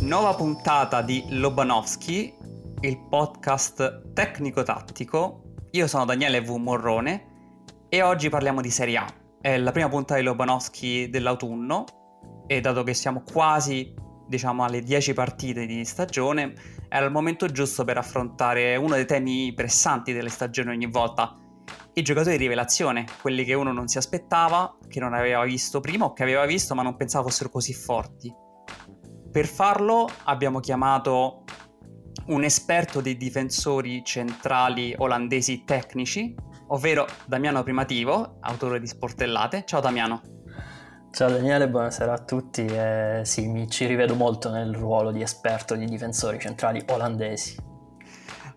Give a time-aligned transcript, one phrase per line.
[0.00, 2.34] Nuova puntata di Lobanowski,
[2.80, 5.54] il podcast tecnico-tattico.
[5.70, 6.50] Io sono Daniele V.
[6.56, 9.06] Morrone e oggi parliamo di Serie A.
[9.40, 11.84] È la prima puntata di Lobanowski dell'autunno
[12.46, 13.94] e dato che siamo quasi,
[14.28, 16.52] diciamo, alle 10 partite di stagione,
[16.88, 21.38] era il momento giusto per affrontare uno dei temi pressanti delle stagioni ogni volta,
[21.94, 26.06] i giocatori di rivelazione, quelli che uno non si aspettava, che non aveva visto prima
[26.06, 28.34] o che aveva visto ma non pensava fossero così forti.
[29.30, 31.44] Per farlo abbiamo chiamato
[32.26, 36.34] un esperto dei difensori centrali olandesi tecnici,
[36.68, 39.64] ovvero Damiano Primativo, autore di Sportellate.
[39.66, 40.22] Ciao Damiano.
[41.10, 42.64] Ciao Daniele, buonasera a tutti.
[42.64, 47.71] Eh, sì, mi ci rivedo molto nel ruolo di esperto di difensori centrali olandesi.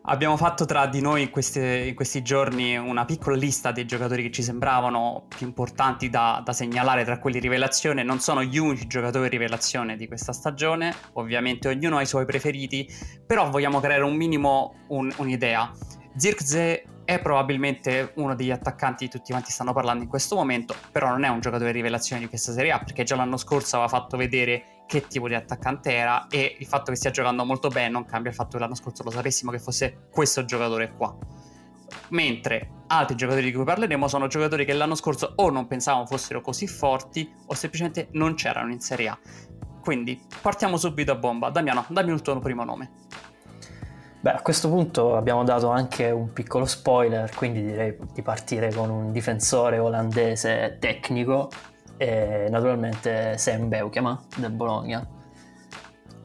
[0.07, 4.21] Abbiamo fatto tra di noi in, queste, in, questi giorni una piccola lista dei giocatori
[4.21, 8.03] che ci sembravano più importanti da, da, segnalare tra quelli rivelazione.
[8.03, 12.87] Non sono gli unici giocatori rivelazione di questa stagione, ovviamente ognuno ha i suoi preferiti,
[13.25, 15.71] però vogliamo creare un minimo un, un'idea.
[16.15, 21.09] Zirkzee è probabilmente uno degli attaccanti di tutti quanti stanno parlando in questo momento, però
[21.09, 24.17] non è un giocatore rivelazione di questa Serie A perché già l'anno scorso aveva fatto
[24.17, 28.05] vedere che tipo di attaccante era e il fatto che stia giocando molto bene non
[28.05, 31.15] cambia il fatto che l'anno scorso lo sapessimo che fosse questo giocatore qua.
[32.09, 36.41] Mentre altri giocatori di cui parleremo sono giocatori che l'anno scorso o non pensavamo fossero
[36.41, 39.19] così forti o semplicemente non c'erano in Serie A.
[39.81, 41.49] Quindi partiamo subito a bomba.
[41.49, 42.91] Damiano, dammi il tuo primo nome.
[44.21, 48.89] Beh, a questo punto abbiamo dato anche un piccolo spoiler, quindi direi di partire con
[48.89, 51.51] un difensore olandese tecnico
[51.97, 55.07] e naturalmente Sam Beukema del Bologna.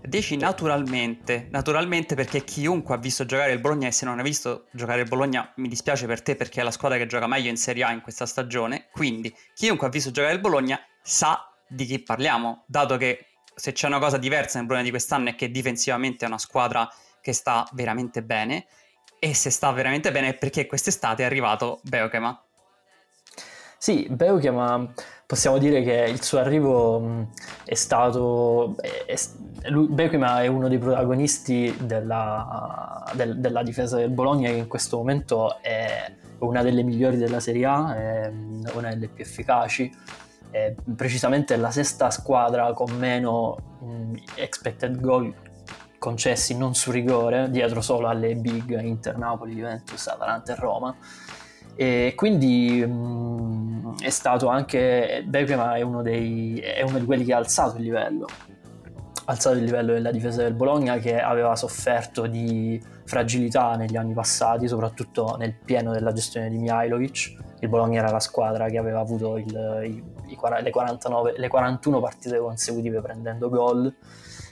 [0.03, 4.67] Dici naturalmente, naturalmente perché chiunque ha visto giocare il Bologna e se non ha visto
[4.73, 7.57] giocare il Bologna mi dispiace per te perché è la squadra che gioca meglio in
[7.57, 11.99] Serie A in questa stagione, quindi chiunque ha visto giocare il Bologna sa di chi
[12.01, 16.25] parliamo, dato che se c'è una cosa diversa nel Bologna di quest'anno è che difensivamente
[16.25, 16.89] è una squadra
[17.21, 18.67] che sta veramente bene
[19.19, 22.43] e se sta veramente bene è perché quest'estate è arrivato Beukema.
[23.77, 24.93] Sì, Beukema
[25.31, 27.29] possiamo dire che il suo arrivo
[27.65, 28.75] è stato...
[28.81, 29.15] È,
[29.71, 35.61] Beukema è uno dei protagonisti della, del, della, difesa del Bologna che in questo momento
[35.61, 38.33] è una delle migliori della Serie A, è
[38.73, 39.89] una delle più efficaci.
[40.51, 43.79] È precisamente la sesta squadra con meno
[44.35, 45.33] expected goal
[45.99, 50.97] concessi non su rigore, dietro solo alle big Inter, Napoli, Juventus, Atalanta e Roma.
[51.81, 57.33] E quindi mh, è stato anche Beckham è uno, dei, è uno di quelli che
[57.33, 58.27] ha alzato il livello.
[58.27, 64.13] Ha alzato il livello della difesa del Bologna che aveva sofferto di fragilità negli anni
[64.13, 67.37] passati soprattutto nel pieno della gestione di Mihailovic.
[67.61, 71.99] Il Bologna era la squadra che aveva avuto il, i, i, le, 49, le 41
[71.99, 73.91] partite consecutive prendendo gol.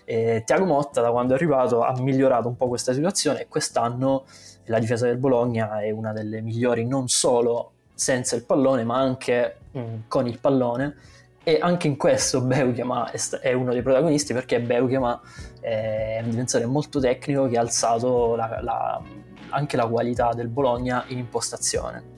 [0.07, 3.43] E Tiago Motta da quando è arrivato ha migliorato un po' questa situazione.
[3.43, 4.25] E quest'anno
[4.69, 9.57] la difesa del Bologna è una delle migliori non solo senza il pallone ma anche
[9.73, 10.95] mh, mm, con il pallone
[11.43, 13.11] e anche in questo Beukema
[13.41, 15.19] è uno dei protagonisti perché Beukema
[15.61, 19.03] è un difensore molto tecnico che ha alzato la, la,
[19.49, 22.17] anche la qualità del Bologna in impostazione.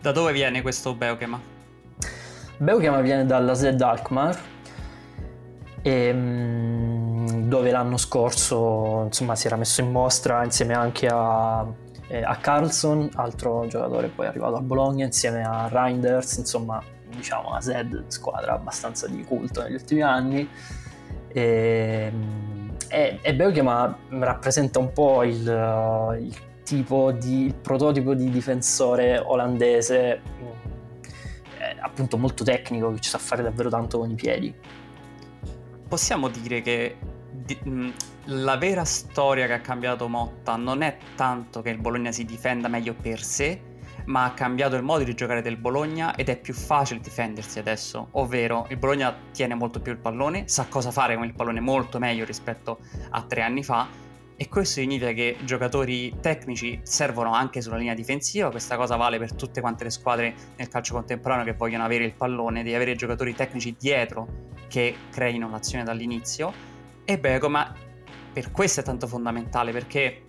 [0.00, 1.40] Da dove viene questo Beukema?
[2.58, 4.38] Beukema viene dalla Z Alkmaar
[5.82, 6.73] e, ehm,
[7.46, 11.66] dove l'anno scorso insomma, si era messo in mostra insieme anche a,
[12.08, 17.60] eh, a Carlson, altro giocatore poi arrivato a Bologna, insieme a Reinders, insomma diciamo una
[17.60, 20.48] Z squadra abbastanza di culto negli ultimi anni.
[21.28, 22.12] E,
[22.88, 25.40] e, e Beugema rappresenta un po' il,
[26.20, 30.20] il tipo di il prototipo di difensore olandese
[31.80, 34.52] appunto molto tecnico, che ci sa fare davvero tanto con i piedi.
[35.86, 36.96] Possiamo dire che
[37.34, 37.92] di,
[38.26, 42.68] la vera storia che ha cambiato Motta non è tanto che il Bologna si difenda
[42.68, 43.60] meglio per sé,
[44.06, 48.08] ma ha cambiato il modo di giocare del Bologna ed è più facile difendersi adesso,
[48.12, 51.98] ovvero il Bologna tiene molto più il pallone, sa cosa fare con il pallone molto
[51.98, 52.78] meglio rispetto
[53.10, 54.02] a tre anni fa
[54.36, 59.34] e questo significa che giocatori tecnici servono anche sulla linea difensiva, questa cosa vale per
[59.34, 63.34] tutte quante le squadre nel calcio contemporaneo che vogliono avere il pallone, devi avere giocatori
[63.34, 66.73] tecnici dietro che creino l'azione dall'inizio
[67.04, 67.74] e Begoma
[68.32, 70.24] per questo è tanto fondamentale perché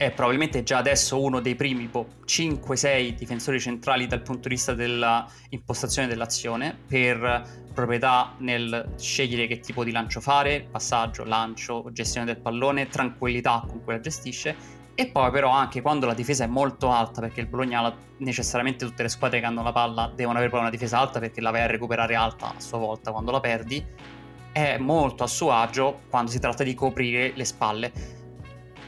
[0.00, 4.72] è probabilmente già adesso uno dei primi boh, 5-6 difensori centrali dal punto di vista
[4.72, 12.40] dell'impostazione dell'azione per proprietà nel scegliere che tipo di lancio fare, passaggio, lancio, gestione del
[12.40, 14.78] pallone, tranquillità con cui la gestisce.
[14.94, 19.02] E poi però anche quando la difesa è molto alta perché il Bologna necessariamente tutte
[19.02, 21.60] le squadre che hanno la palla devono avere poi una difesa alta perché la vai
[21.60, 23.84] a recuperare alta a sua volta quando la perdi
[24.52, 27.92] è molto a suo agio quando si tratta di coprire le spalle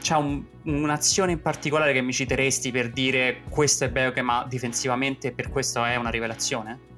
[0.03, 5.31] c'è un, un'azione in particolare che mi citeresti per dire questo è Beoche ma difensivamente
[5.31, 6.91] per questo è una rivelazione?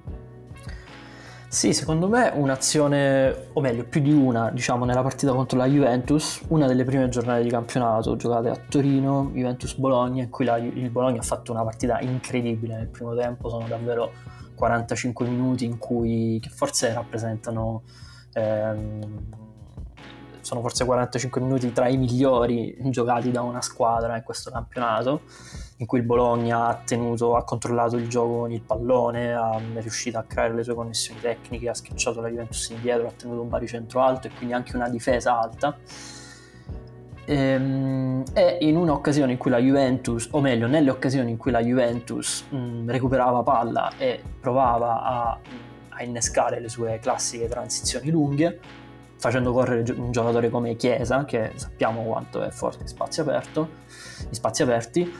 [1.48, 6.42] Sì, secondo me un'azione, o meglio più di una, diciamo nella partita contro la Juventus,
[6.50, 11.20] una delle prime giornate di campionato giocate a Torino, Juventus-Bologna, in cui la, il Bologna
[11.20, 14.12] ha fatto una partita incredibile nel primo tempo, sono davvero
[14.56, 17.84] 45 minuti in cui, che forse rappresentano
[18.36, 19.34] ehm,
[20.46, 25.22] sono forse 45 minuti tra i migliori giocati da una squadra in questo campionato,
[25.78, 30.20] in cui il Bologna ha tenuto, ha controllato il gioco con il pallone, è riuscito
[30.20, 34.02] a creare le sue connessioni tecniche, ha schiacciato la Juventus indietro, ha tenuto un baricentro
[34.02, 35.76] alto e quindi anche una difesa alta.
[37.28, 41.64] Ehm, e in un'occasione in cui la Juventus, o meglio, nelle occasioni in cui la
[41.64, 45.40] Juventus mh, recuperava palla e provava a,
[45.95, 48.59] a innescare le sue classiche transizioni lunghe,
[49.18, 53.69] facendo correre un giocatore come Chiesa, che sappiamo quanto è forte in spazio aperto,
[54.27, 55.13] in spazi aperti,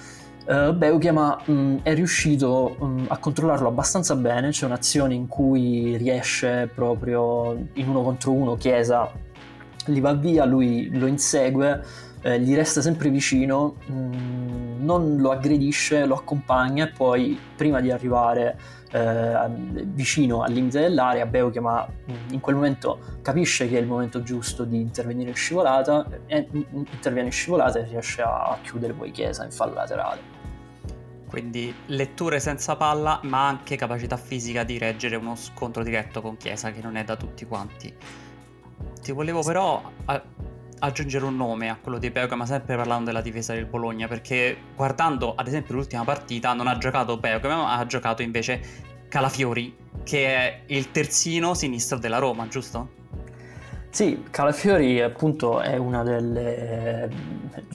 [0.48, 6.70] uh, Beuchiama um, è riuscito um, a controllarlo abbastanza bene, c'è un'azione in cui riesce
[6.74, 9.12] proprio in uno contro uno Chiesa
[9.88, 11.84] li va via, lui lo insegue,
[12.26, 17.80] eh, gli resta sempre vicino, mh, mm, non lo aggredisce, lo accompagna e poi prima
[17.82, 18.58] di arrivare
[18.92, 23.86] eh, vicino al limite dell'area, Beuche ma mm, in quel momento capisce che è il
[23.86, 28.94] momento giusto di intervenire in scivolata, e, mm, interviene in scivolata e riesce a chiudere
[28.94, 30.34] poi Chiesa in fallo laterale.
[31.28, 36.72] Quindi letture senza palla, ma anche capacità fisica di reggere uno scontro diretto con Chiesa,
[36.72, 37.94] che non è da tutti quanti.
[39.02, 39.80] Ti volevo però
[40.86, 44.58] aggiungere un nome a quello di Peuca, ma sempre parlando della difesa del Bologna, perché
[44.76, 48.62] guardando ad esempio l'ultima partita non ha giocato Peuca, ma ha giocato invece
[49.08, 53.04] Calafiori, che è il terzino sinistro della Roma, giusto?
[53.90, 57.10] Sì, Calafiori appunto è una delle,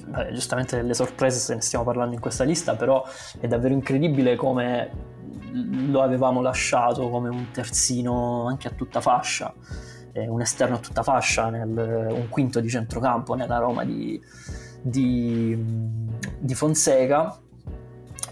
[0.07, 3.03] beh, giustamente delle sorprese se ne stiamo parlando in questa lista, però
[3.41, 5.09] è davvero incredibile come
[5.53, 11.03] lo avevamo lasciato come un terzino anche a tutta fascia eh, un esterno a tutta
[11.03, 11.69] fascia, nel,
[12.11, 14.21] un quinto di centrocampo nella Roma di,
[14.81, 15.57] di,
[16.39, 17.39] di Fonseca.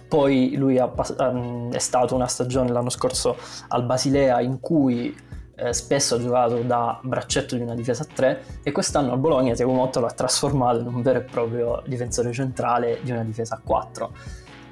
[0.09, 0.91] Poi lui ha,
[1.71, 3.37] è stato una stagione l'anno scorso
[3.69, 5.15] al Basilea in cui
[5.55, 9.55] eh, spesso ha giocato da braccetto di una difesa a 3 e quest'anno al Bologna
[9.55, 13.57] Tiago Motta lo ha trasformato in un vero e proprio difensore centrale di una difesa
[13.57, 14.13] a 4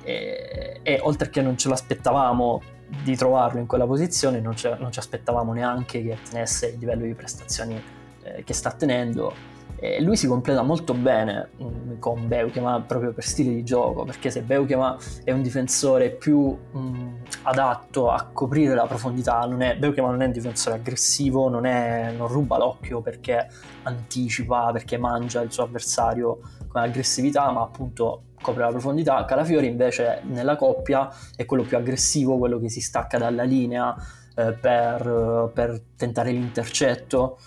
[0.04, 2.62] e, e oltre che non ce l'aspettavamo
[3.02, 7.14] di trovarlo in quella posizione, non, non ci aspettavamo neanche che tenesse il livello di
[7.14, 7.80] prestazioni
[8.22, 9.54] eh, che sta tenendo.
[9.78, 14.04] E lui si completa molto bene mh, mm, con Beukema proprio per stile di gioco,
[14.04, 19.60] perché se Beukema è un difensore più mh, mm, adatto a coprire la profondità, non
[19.60, 23.48] è, Beukema non è un difensore aggressivo, non, è, non ruba l'occhio perché
[23.82, 29.24] anticipa, perché mangia il suo avversario con aggressività, ma appunto copre la profondità.
[29.24, 33.94] Calafiori invece nella coppia è quello più aggressivo, quello che si stacca dalla linea
[34.36, 37.38] eh, per, per, tentare l'intercetto.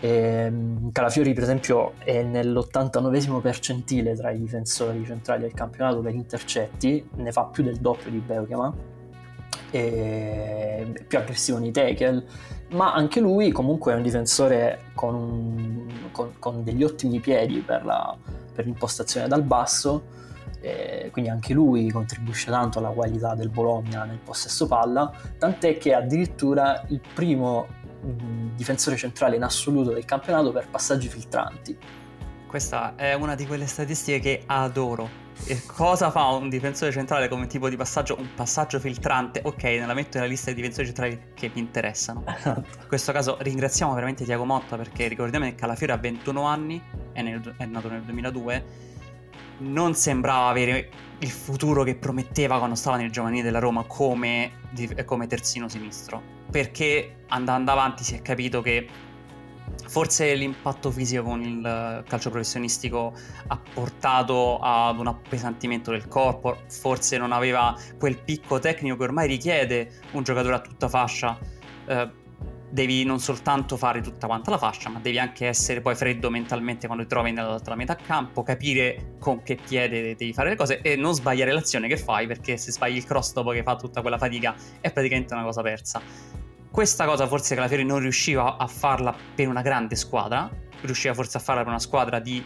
[0.00, 6.14] E, ehm, Calafiori per esempio è nell'89 percentile tra i difensori centrali del campionato per
[6.14, 8.74] intercetti, ne fa più del doppio di Beukema,
[9.70, 12.24] più aggressivo nei tackle,
[12.70, 18.16] ma anche lui comunque è un difensore con, con, con degli ottimi piedi per, la,
[18.54, 20.16] per l'impostazione dal basso
[20.60, 25.90] eh, quindi anche lui contribuisce tanto alla qualità del Bologna nel possesso palla, tant'è che
[25.90, 27.66] è addirittura il primo
[28.02, 31.78] mh, difensore centrale in assoluto del campionato per passaggi filtranti.
[32.48, 37.46] Questa è una di quelle statistiche che adoro, E cosa fa un difensore centrale come
[37.46, 38.16] tipo di passaggio?
[38.18, 39.42] Un passaggio filtrante.
[39.44, 42.24] Ok, nella metto nella lista di difensori centrali che mi interessano.
[42.26, 42.60] Esatto.
[42.80, 47.20] In questo caso ringraziamo veramente Tiago Motta perché ricordiamo che Calafiore ha 21 anni, è,
[47.20, 48.86] nel, è nato nel 2002
[49.58, 54.52] non sembrava avere il futuro che prometteva quando stava nel giovanile della Roma come,
[55.04, 56.22] come terzino sinistro.
[56.50, 58.88] Perché andando avanti si è capito che
[59.86, 63.14] forse l'impatto fisico con il calcio professionistico
[63.46, 69.26] ha portato ad un appesantimento del corpo, forse non aveva quel picco tecnico che ormai
[69.26, 71.38] richiede un giocatore a tutta fascia.
[71.86, 72.17] Eh,
[72.70, 76.86] devi non soltanto fare tutta quanta la fascia, ma devi anche essere poi freddo mentalmente
[76.86, 80.96] quando ti trovi nell'altra metà campo, capire con che piede devi fare le cose e
[80.96, 84.18] non sbagliare l'azione che fai, perché se sbagli il cross dopo che fa tutta quella
[84.18, 86.00] fatica è praticamente una cosa persa.
[86.70, 90.50] Questa cosa forse Calafiori non riusciva a farla per una grande squadra,
[90.82, 92.44] riusciva forse a farla per una squadra di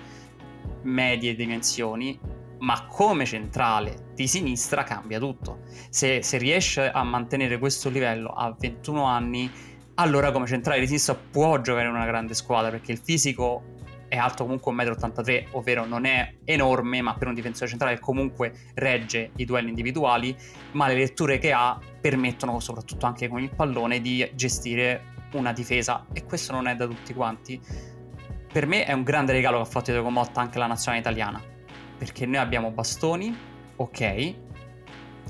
[0.83, 2.19] medie dimensioni,
[2.61, 5.63] ma come centrale di sinistra cambia tutto.
[5.91, 9.51] Se, se riesce a mantenere questo livello a 21 anni
[10.03, 13.63] allora come centrale di sinistra può giocare in una grande squadra perché il fisico
[14.09, 18.53] è alto comunque 1,83 m, ovvero non è enorme, ma per un difensore centrale comunque
[18.75, 20.37] regge i duelli individuali,
[20.73, 26.05] ma le letture che ha permettono, soprattutto anche con il pallone, di gestire una difesa
[26.13, 27.59] e questo non è da tutti quanti.
[28.53, 31.41] Per me è un grande regalo che ha fatto Diego Motta anche la nazionale italiana,
[31.97, 33.35] perché noi abbiamo Bastoni,
[33.77, 34.35] ok,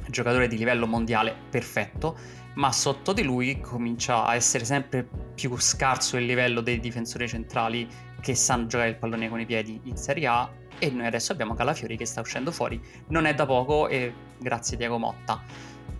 [0.09, 2.17] giocatore di livello mondiale perfetto,
[2.55, 7.89] ma sotto di lui comincia a essere sempre più scarso il livello dei difensori centrali
[8.21, 11.55] che sanno giocare il pallone con i piedi in Serie A e noi adesso abbiamo
[11.55, 12.81] Calafiori che sta uscendo fuori.
[13.09, 15.41] Non è da poco e grazie Diego Motta.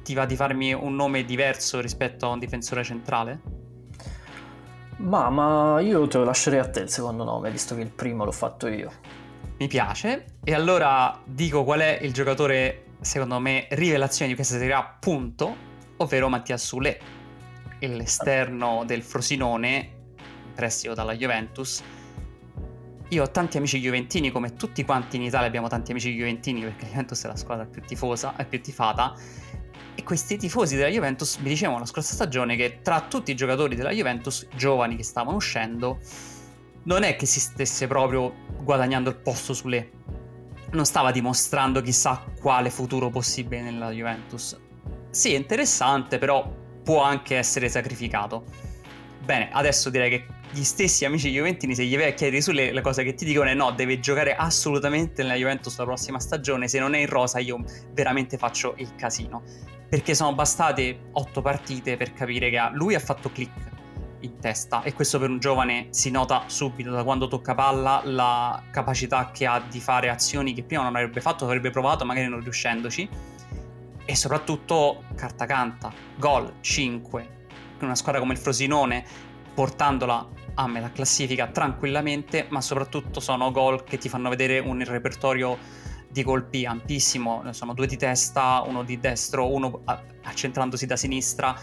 [0.03, 3.41] Ti va di farmi un nome diverso rispetto a un difensore centrale?
[4.99, 8.25] Ma, ma io te lo lascerei a te il secondo nome, visto che il primo
[8.25, 8.91] l'ho fatto io.
[9.59, 10.39] Mi piace.
[10.43, 15.71] E allora dico qual è il giocatore, secondo me, rivelazione di questa Serie A, punto
[16.03, 17.01] ovvero Mattia Sule,
[17.79, 20.01] l'esterno del Frosinone,
[20.55, 21.83] prestito dalla Juventus.
[23.09, 26.85] Io ho tanti amici juventini, come tutti quanti in Italia abbiamo tanti amici juventini, perché
[26.85, 29.15] la Juventus è la squadra più tifosa e più tifata.
[29.95, 33.77] E questi tifosi della Juventus mi dicevano la scorsa stagione che tra tutti i giocatori
[33.77, 35.99] della Juventus, giovani che stavano uscendo,
[36.85, 39.91] non è che si stesse proprio guadagnando il posto sulle.
[40.73, 44.62] Non stava dimostrando chissà quale futuro possibile nella Juventus
[45.13, 46.51] sì, è interessante, però
[46.83, 48.45] può anche essere sacrificato.
[49.23, 52.81] Bene, adesso direi che gli stessi amici juventini, se gli vai a chiedere sulle le
[52.81, 56.79] cose che ti dicono è no, deve giocare assolutamente nella Juventus la prossima stagione, se
[56.79, 59.43] non è in rosa io veramente faccio il casino.
[59.87, 63.71] Perché sono bastate otto partite per capire che lui ha fatto click
[64.21, 68.63] in testa e questo per un giovane si nota subito da quando tocca palla la
[68.71, 72.41] capacità che ha di fare azioni che prima non avrebbe fatto, avrebbe provato magari non
[72.41, 73.09] riuscendoci
[74.05, 77.41] e soprattutto carta canta, gol 5,
[77.81, 79.05] una squadra come il Frosinone
[79.55, 85.59] portandola a metà classifica tranquillamente, ma soprattutto sono gol che ti fanno vedere un repertorio
[86.09, 89.83] di colpi ampissimo, sono due di testa, uno di destro, uno
[90.23, 91.59] accentrandosi da sinistra,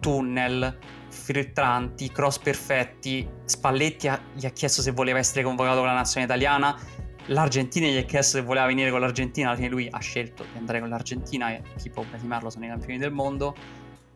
[0.00, 6.32] tunnel, filtranti, cross perfetti, Spalletti gli ha chiesto se voleva essere convocato con la nazionale
[6.32, 6.78] italiana,
[7.26, 10.58] L'Argentina gli ha chiesto se voleva venire con l'Argentina, alla fine lui ha scelto di
[10.58, 13.54] andare con l'Argentina e chi può basimarlo sono i campioni del mondo.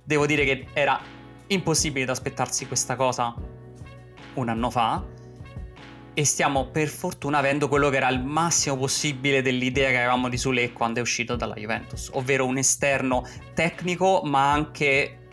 [0.03, 1.01] Devo dire che era
[1.49, 3.35] impossibile da aspettarsi questa cosa
[4.35, 5.05] un anno fa
[6.19, 10.39] e stiamo per fortuna avendo quello che era il massimo possibile dell'idea che avevamo di
[10.39, 15.29] Sule quando è uscito dalla Juventus, ovvero un esterno tecnico ma anche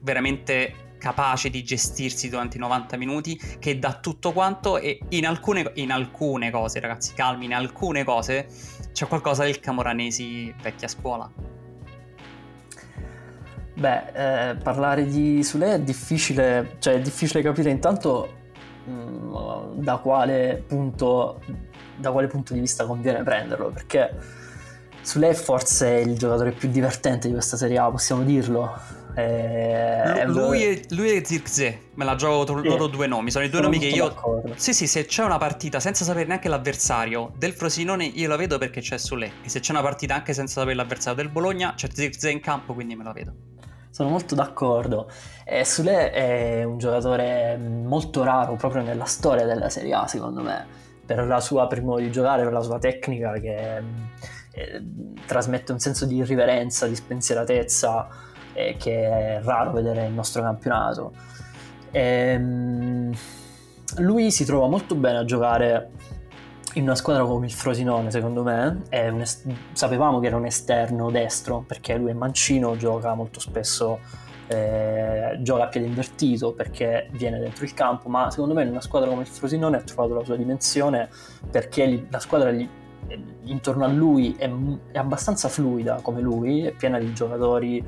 [0.00, 5.72] veramente capace di gestirsi durante i 90 minuti, che dà tutto quanto e in alcune,
[5.74, 8.46] in alcune cose, ragazzi, calmi, in alcune cose
[8.92, 11.30] c'è qualcosa del Camoranesi vecchia scuola.
[13.74, 18.28] Beh, eh, parlare di Sule è difficile, cioè è difficile capire intanto
[18.84, 21.40] mh, mm, da, quale punto,
[21.96, 24.14] da quale punto di vista conviene prenderlo, perché
[25.00, 30.62] Sule è forse il giocatore più divertente di questa Serie A, possiamo dirlo eh, lui,
[30.62, 33.30] e, lui e Zirkzee, me la gioco tra loro due nomi.
[33.30, 34.08] Sono i due nomi che io.
[34.08, 34.52] D'accordo.
[34.56, 38.58] Sì, sì, se c'è una partita senza sapere neanche l'avversario del Frosinone, io la vedo
[38.58, 39.32] perché c'è Sule.
[39.42, 42.74] E se c'è una partita anche senza sapere l'avversario del Bologna, c'è Zirkzee in campo,
[42.74, 43.34] quindi me la vedo.
[43.90, 45.10] Sono molto d'accordo.
[45.44, 50.66] Eh, Sule è un giocatore molto raro proprio nella storia della Serie A, secondo me.
[51.04, 53.82] Per la sua primo di giocare, per la sua tecnica che
[54.52, 54.82] eh,
[55.26, 58.28] trasmette un senso di irriverenza, di spensieratezza
[58.68, 61.12] eh, che è raro vedere nel nostro campionato.
[61.90, 63.12] E, ehm,
[63.98, 65.90] lui si trova molto bene a giocare
[66.74, 71.64] in una squadra come il Frosinone, secondo me, est- sapevamo che era un esterno destro,
[71.66, 73.98] perché lui è mancino, gioca molto spesso,
[74.46, 78.80] eh, gioca a piede invertito perché viene dentro il campo, ma secondo me in una
[78.80, 81.08] squadra come il Frosinone ha trovato la sua dimensione
[81.50, 82.68] perché la squadra gli,
[83.44, 84.50] intorno a lui è,
[84.92, 87.84] è, abbastanza fluida come lui, è piena di giocatori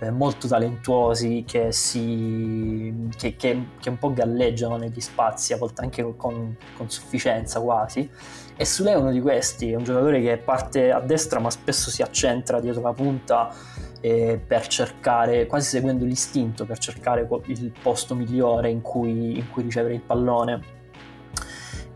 [0.00, 5.82] eh, molto talentuosi che, si, che, che, che, un po' galleggiano negli spazi, a volte
[5.82, 8.10] anche con, con sufficienza quasi.
[8.56, 11.90] E Sule è uno di questi, è un giocatore che parte a destra ma spesso
[11.90, 13.52] si accentra dietro la punta
[14.00, 19.62] eh, per cercare, quasi seguendo l'istinto, per cercare il posto migliore in cui, in cui
[19.62, 20.62] ricevere il pallone.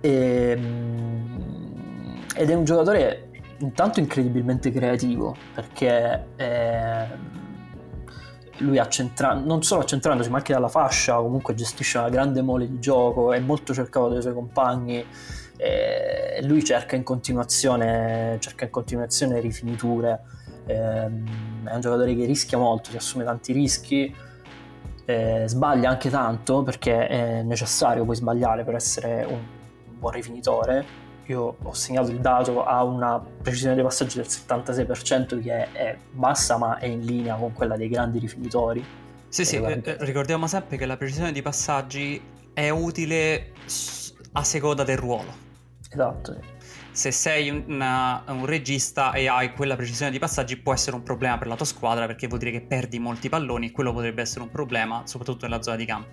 [0.00, 3.28] E, ehm, ed è un giocatore
[3.59, 7.07] intanto incredibilmente creativo perché eh,
[8.59, 12.79] lui accentra- non solo accentrandosi ma anche dalla fascia comunque gestisce una grande mole di
[12.79, 15.05] gioco è molto cercato dai suoi compagni
[15.57, 20.21] e lui cerca in continuazione cerca in continuazione rifiniture.
[20.67, 24.15] Ehm, è un giocatore che rischia molto si assume tanti rischi
[25.47, 29.41] sbaglia anche tanto perché è necessario poi sbagliare per essere un
[29.99, 35.73] buon rifinitore io ho segnato il dato a una precisione dei passaggi del 76% che
[35.73, 38.85] è bassa ma è in linea con quella dei grandi rifinitori.
[39.28, 42.20] Sì, sì, eh, eh, ricordiamo sempre che la precisione di passaggi
[42.54, 43.52] è utile
[44.32, 45.47] a seconda del ruolo.
[45.90, 46.37] Esatto.
[46.90, 51.38] Se sei una, un regista e hai quella precisione di passaggi può essere un problema
[51.38, 54.40] per la tua squadra perché vuol dire che perdi molti palloni e quello potrebbe essere
[54.40, 56.08] un problema soprattutto nella zona di campo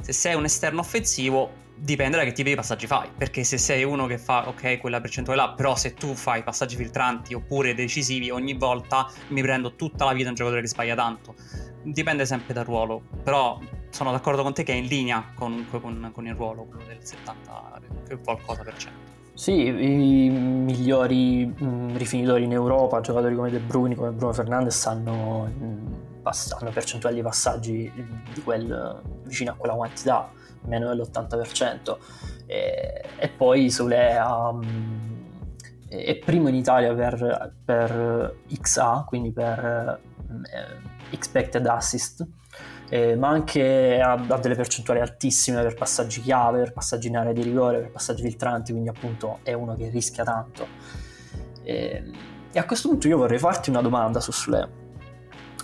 [0.00, 3.84] se sei un esterno offensivo dipende da che tipo di passaggi fai, perché se sei
[3.84, 8.30] uno che fa ok quella percentuale là, però se tu fai passaggi filtranti oppure decisivi
[8.30, 11.34] ogni volta mi prendo tutta la vita un giocatore che sbaglia tanto.
[11.82, 16.10] Dipende sempre dal ruolo, però sono d'accordo con te che è in linea comunque con,
[16.12, 17.80] con il ruolo, quello del 70
[18.22, 19.08] qualcosa per cento.
[19.34, 24.84] Sì, i migliori mh, mm, rifinitori in Europa, giocatori come De Bruyne, come Bruno Fernandes
[24.86, 27.92] hanno mh, mm, hanno percentuali di passaggi
[28.34, 30.30] di quel, vicino a quella quantità,
[30.62, 31.96] meno dell'80%.
[32.46, 34.62] E, e poi Sole um,
[35.88, 42.26] è primo in Italia per, per XA, quindi per eh, expected assist,
[42.88, 47.32] eh, ma anche ha, ha, delle percentuali altissime per passaggi chiave, per passaggi in area
[47.32, 50.66] di rigore, per passaggi filtranti, quindi appunto è uno che rischia tanto.
[51.62, 52.04] E,
[52.52, 54.79] e a questo punto io vorrei farti una domanda su Sule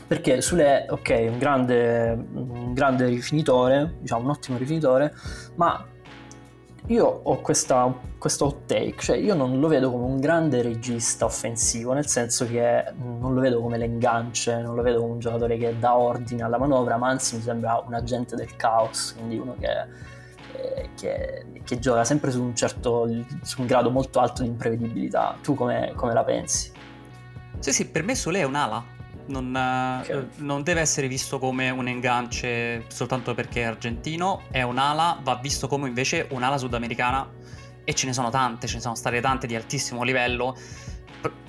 [0.06, 5.12] perché Sule, ok, è un grande, un grande rifinitore, diciamo un ottimo rifinitore,
[5.56, 5.84] ma
[6.86, 11.24] io ho questa, questo hot take, cioè io non lo vedo come un grande regista
[11.24, 15.56] offensivo, nel senso che non lo vedo come l'engance, non lo vedo come un giocatore
[15.56, 19.56] che dà ordine alla manovra, ma anzi mi sembra un agente del caos, quindi uno
[19.58, 19.72] che,
[20.52, 23.08] eh, che, che gioca sempre su un certo,
[23.42, 25.34] su un grado molto alto di imprevedibilità.
[25.42, 26.70] Tu come, come la pensi?
[27.58, 28.94] Sì, sì, per me Sole è un'ala
[29.26, 30.18] non, okay.
[30.18, 35.36] Eh, non, deve essere visto come un engance soltanto perché è argentino, è un'ala, va
[35.36, 37.28] visto come invece un'ala sudamericana
[37.84, 40.56] e ce ne sono tante, ce ne sono state tante di altissimo livello.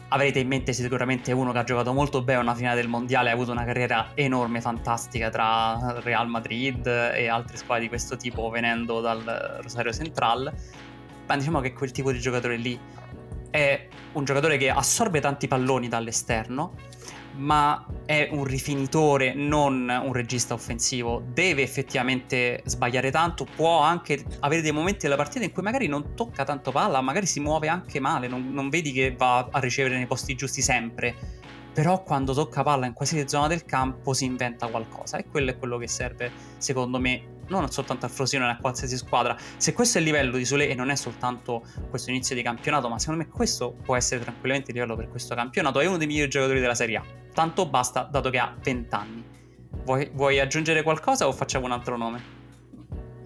[0.10, 3.34] Avrete in mente sicuramente uno che ha giocato molto bene una finale del mondiale, ha
[3.34, 9.02] avuto una carriera enorme, fantastica tra Real Madrid e altre squadre di questo tipo venendo
[9.02, 10.54] dal Rosario Central.
[11.28, 12.80] Ma diciamo che quel tipo di giocatore lì
[13.50, 16.76] è un giocatore che assorbe tanti palloni dall'esterno
[17.38, 21.24] ma è un rifinitore, non un regista offensivo.
[21.34, 26.14] Deve effettivamente sbagliare tanto, può anche avere dei momenti della partita in cui magari non
[26.14, 29.96] tocca tanto palla, magari si muove anche male, non, non vedi che va a ricevere
[29.96, 31.16] nei posti giusti sempre.
[31.74, 35.58] Però quando tocca palla in qualsiasi zona del campo si inventa qualcosa e quello è
[35.58, 39.36] quello che serve, secondo me, non soltanto al Frosinone, a qualsiasi squadra.
[39.58, 42.90] Se questo è il livello di Sole e non è soltanto questo inizio di campionato,
[42.90, 46.08] ma secondo me questo può essere tranquillamente il livello per questo campionato, è uno dei
[46.08, 47.04] migliori giocatori della Serie A.
[47.34, 49.24] Tanto basta, dato che ha 20 anni.
[49.84, 52.36] Vuoi, vuoi aggiungere qualcosa o facciamo un altro nome?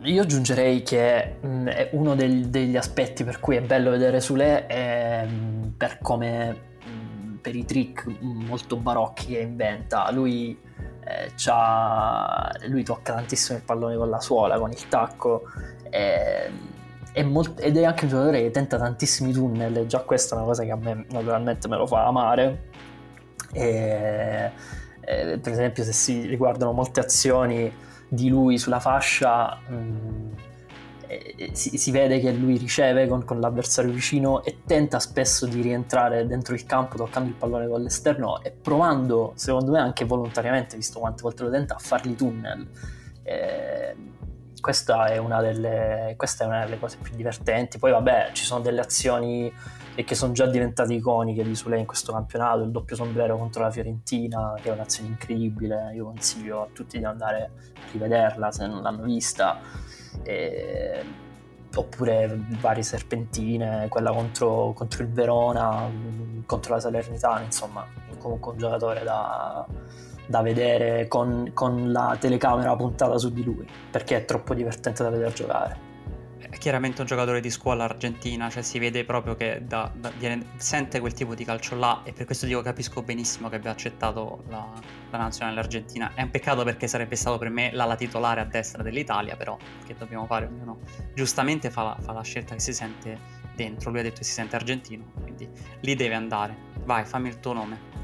[0.04, 4.66] Io aggiungerei che mh, mm, uno del, degli aspetti per cui è bello vedere Sule
[4.66, 6.70] è mh, mm, per come
[7.42, 10.10] per i trick molto barocchi che inventa.
[10.12, 10.58] Lui
[11.04, 15.44] eh, lui tocca tantissimo il pallone con la suola, con il tacco.
[15.90, 16.52] Eh,
[17.12, 20.48] è molt- ed è anche un giocatore che tenta tantissimi tunnel, già questa è una
[20.48, 22.70] cosa che a me naturalmente me lo fa amare.
[23.54, 24.52] E,
[25.02, 27.72] eh, per esempio, se si riguardano molte azioni
[28.08, 30.32] di lui sulla fascia, mh, mm,
[31.54, 36.26] si, si, vede che lui riceve con, con, l'avversario vicino e tenta spesso di rientrare
[36.28, 41.00] dentro il campo toccando il pallone con l'esterno e provando, secondo me anche volontariamente, visto
[41.00, 42.68] quante volte lo tenta, a fargli tunnel.
[43.24, 43.96] Eh,
[44.62, 47.80] questa, è delle, questa, è una delle, cose più divertenti.
[47.80, 49.52] Poi vabbè, ci sono delle azioni
[49.96, 53.72] che sono già diventate iconiche di Sule in questo campionato, il doppio sombrero contro la
[53.72, 57.50] Fiorentina, che è un'azione incredibile, io consiglio a tutti di andare a
[57.92, 59.60] rivederla se non l'hanno vista.
[60.24, 61.04] E...
[61.74, 65.90] Oppure varie serpentine, quella contro, contro il Verona,
[66.46, 67.86] contro la Salernitana, insomma,
[68.18, 69.66] comunque un giocatore da,
[70.26, 75.10] da vedere con, con, la telecamera puntata su di lui, perché è troppo divertente da
[75.10, 75.91] vedere giocare.
[76.52, 80.48] È chiaramente un giocatore di scuola argentina, cioè si vede proprio che da, da, viene,
[80.58, 84.44] sente quel tipo di calcio là e per questo dico capisco benissimo che abbia accettato
[84.50, 84.70] la,
[85.12, 86.12] la nazionale argentina.
[86.14, 89.96] È un peccato perché sarebbe stato per me l'ala titolare a destra dell'Italia, però che
[89.98, 90.48] dobbiamo fare?
[90.48, 90.80] Ognuno
[91.14, 93.18] giustamente fa la, fa la scelta che si sente
[93.56, 93.90] dentro.
[93.90, 96.54] Lui ha detto che si sente argentino, quindi lì deve andare.
[96.84, 98.01] Vai, fammi il tuo nome.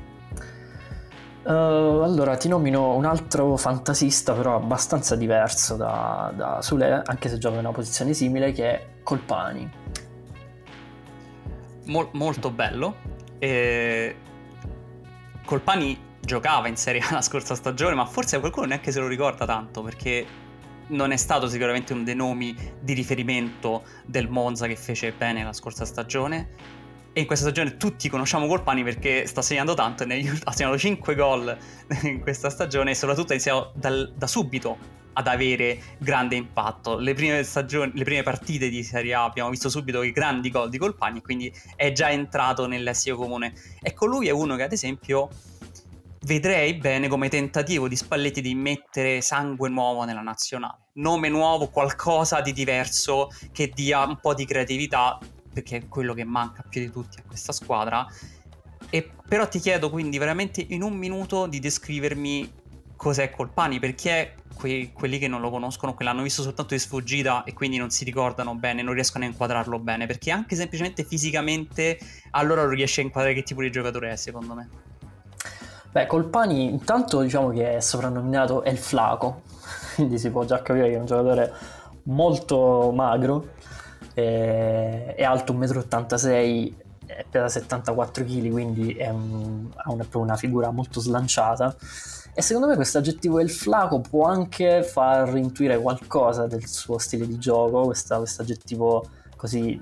[1.47, 7.37] Uh, allora ti nomino un altro fantasista però abbastanza diverso da, da Sule, anche se
[7.37, 9.71] gioca in una posizione simile, che è Colpani.
[11.85, 12.95] Mol- molto bello.
[13.39, 14.15] E...
[15.45, 19.45] Colpani giocava in Serie A la scorsa stagione, ma forse qualcuno neanche se lo ricorda
[19.45, 20.25] tanto perché
[20.87, 25.53] non è stato sicuramente uno dei nomi di riferimento del Monza che fece bene la
[25.53, 26.49] scorsa stagione
[27.17, 31.15] e in questa stagione tutti conosciamo Colpani perché sta segnando tanto e ha segnato 5
[31.15, 31.57] gol
[32.03, 34.77] in questa stagione e soprattutto ha iniziato dal, da subito
[35.13, 36.99] ad avere grande impatto.
[36.99, 40.69] Le prime, stagioni, le prime partite di Serie A abbiamo visto subito i grandi gol
[40.69, 43.51] di Colpani, quindi è già entrato nel lessico comune.
[43.81, 45.29] Ecco, lui è uno che ad esempio
[46.21, 50.89] vedrei bene come tentativo di Spalletti di mettere sangue nuovo nella nazionale.
[50.93, 55.17] Nome nuovo, qualcosa di diverso che dia un po' di creatività
[55.57, 58.05] perché è quello che manca più di tutti a questa squadra.
[58.91, 62.53] E però ti chiedo quindi veramente in un minuto di descrivermi
[62.95, 67.43] cos'è Colpani, perché que- quelli che non lo conoscono, che l'hanno visto soltanto di sfuggita
[67.43, 71.97] e quindi non si ricordano bene, non riescono a inquadrarlo bene, perché anche semplicemente fisicamente
[72.31, 74.69] allora lo riesce a inquadrare che tipo di giocatore è secondo me.
[75.91, 79.41] Beh, Colpani intanto diciamo che è soprannominato El Flaco,
[79.95, 81.51] quindi si può già capire che è un giocatore
[82.03, 83.55] molto magro,
[84.17, 86.75] eh, è alto 1,86 m,
[87.29, 91.75] pesa 74 kg, quindi un, ha una, una figura molto slanciata.
[92.33, 97.27] E secondo me questo aggettivo del flaco può anche far intuire qualcosa del suo stile
[97.27, 99.79] di gioco, questo aggettivo così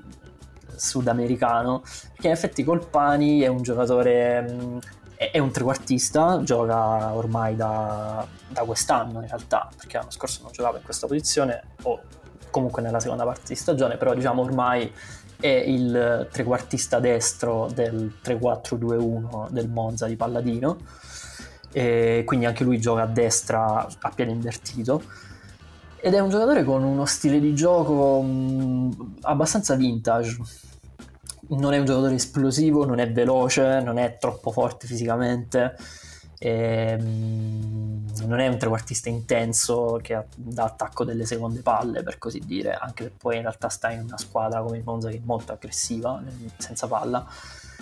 [0.76, 4.80] sudamericano, perché in effetti Colpani è un giocatore,
[5.16, 10.78] è un trequartista, gioca ormai da, da quest'anno in realtà, perché l'anno scorso non giocava
[10.78, 12.02] in questa posizione, o
[12.56, 14.90] comunque nella seconda parte di stagione, però diciamo ormai
[15.38, 20.78] è il trequartista destro del 3-4-2-1 del Monza di Palladino,
[21.74, 25.04] e quindi anche lui gioca a destra a piede invertito.
[26.00, 30.38] Ed è un giocatore con uno stile di gioco mh, abbastanza vintage.
[31.50, 35.76] Non è un giocatore esplosivo, non è veloce, non è troppo forte fisicamente
[36.38, 42.74] ehm, non è un trequartista intenso che dà attacco delle seconde palle, per così dire,
[42.74, 45.52] anche se poi in realtà sta in una squadra come il Monza che è molto
[45.52, 46.22] aggressiva,
[46.58, 47.26] senza palla.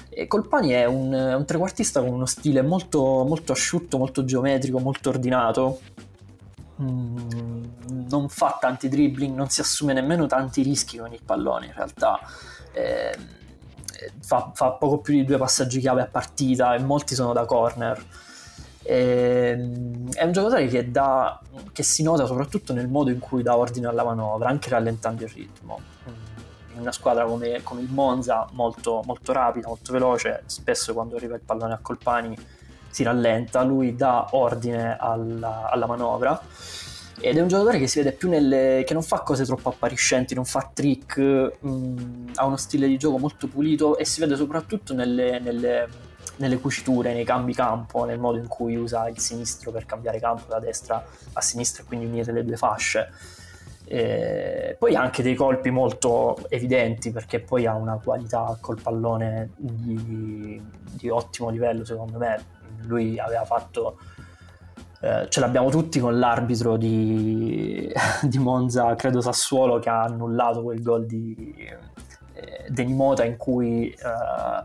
[0.09, 5.09] E Colpani è un, un trequartista con uno stile molto, molto asciutto, molto geometrico, molto
[5.09, 5.79] ordinato.
[6.81, 7.63] Mm,
[8.09, 12.19] non fa tanti dribbling, non si assume nemmeno tanti rischi con il pallone in realtà.
[12.73, 13.17] Eh,
[14.19, 18.03] fa, fa poco più di due passaggi chiave a partita e molti sono da corner
[18.83, 21.39] ehm, è un giocatore che, dà,
[21.71, 25.29] che si nota soprattutto nel modo in cui dà ordine alla manovra, anche rallentando il
[25.29, 25.79] ritmo.
[26.73, 31.35] In una squadra come, come il Monza, molto, molto rapida, molto veloce, spesso quando arriva
[31.35, 32.35] il pallone a Colpani
[32.89, 36.39] si rallenta, lui dà ordine alla, alla manovra
[37.19, 40.33] ed è un giocatore che si vede più nelle che non fa cose troppo appariscenti,
[40.33, 44.93] non fa trick, mh, ha uno stile di gioco molto pulito e si vede soprattutto
[44.93, 45.87] nelle, nelle
[46.37, 50.45] nelle cuciture, nei cambi campo, nel modo in cui usa il sinistro per cambiare campo
[50.47, 53.09] da destra a sinistra e quindi unire le due fasce.
[53.85, 59.51] E poi ha anche dei colpi molto evidenti perché poi ha una qualità col pallone
[59.57, 62.45] di, di ottimo livello secondo me.
[62.85, 63.97] Lui aveva fatto
[65.03, 67.91] eh, ce l'abbiamo tutti con l'arbitro di,
[68.23, 71.53] di, Monza, credo Sassuolo, che ha annullato quel gol di
[72.33, 74.63] eh, Denimota in cui eh,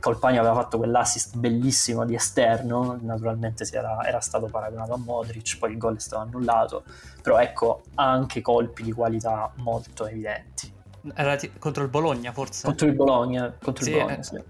[0.00, 5.72] Colpani aveva fatto quell'assist bellissimo di esterno, naturalmente era, era, stato paragonato a Modric, poi
[5.72, 6.84] il gol è stato annullato,
[7.20, 10.72] però ecco ha anche colpi di qualità molto evidenti.
[11.14, 12.66] Era t- contro il Bologna forse?
[12.66, 14.42] Contro il Bologna, contro sì, il Bologna, eh, sì.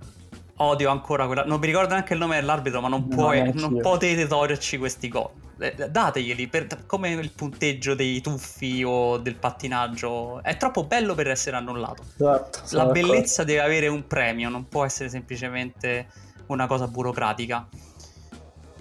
[0.60, 4.26] Odio ancora quella, non mi ricordo neanche il nome dell'arbitro, ma non, puoi, non potete
[4.26, 5.30] toglierci questi gol.
[5.58, 10.42] Eh, dateglieli per, come il punteggio dei tuffi o del pattinaggio.
[10.42, 12.04] È troppo bello per essere annullato.
[12.14, 16.08] Esatto, La bellezza deve avere un premio, non può essere semplicemente
[16.46, 17.66] una cosa burocratica.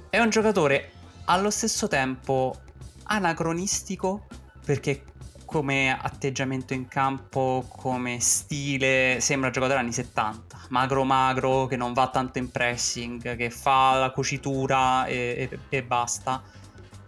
[0.10, 0.92] È un giocatore
[1.26, 2.56] allo stesso tempo
[3.04, 4.26] anacronistico
[4.64, 5.04] perché
[5.48, 12.10] come atteggiamento in campo, come stile, sembra giocatore anni 70, magro magro, che non va
[12.10, 16.44] tanto in pressing, che fa la cucitura e, e, e basta.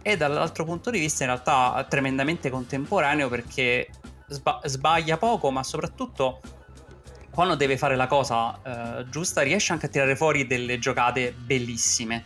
[0.02, 3.88] E dall'altro punto di vista in realtà tremendamente contemporaneo perché
[4.26, 6.40] sba- sbaglia poco, ma soprattutto
[7.30, 12.24] quando deve fare la cosa eh, giusta riesce anche a tirare fuori delle giocate bellissime.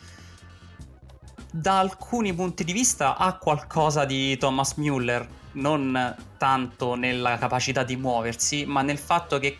[1.52, 7.96] Da alcuni punti di vista ha qualcosa di Thomas Müller, non tanto nella capacità di
[7.96, 9.58] muoversi, ma nel fatto che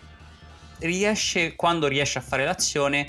[0.80, 3.08] riesce, quando riesce a fare l'azione,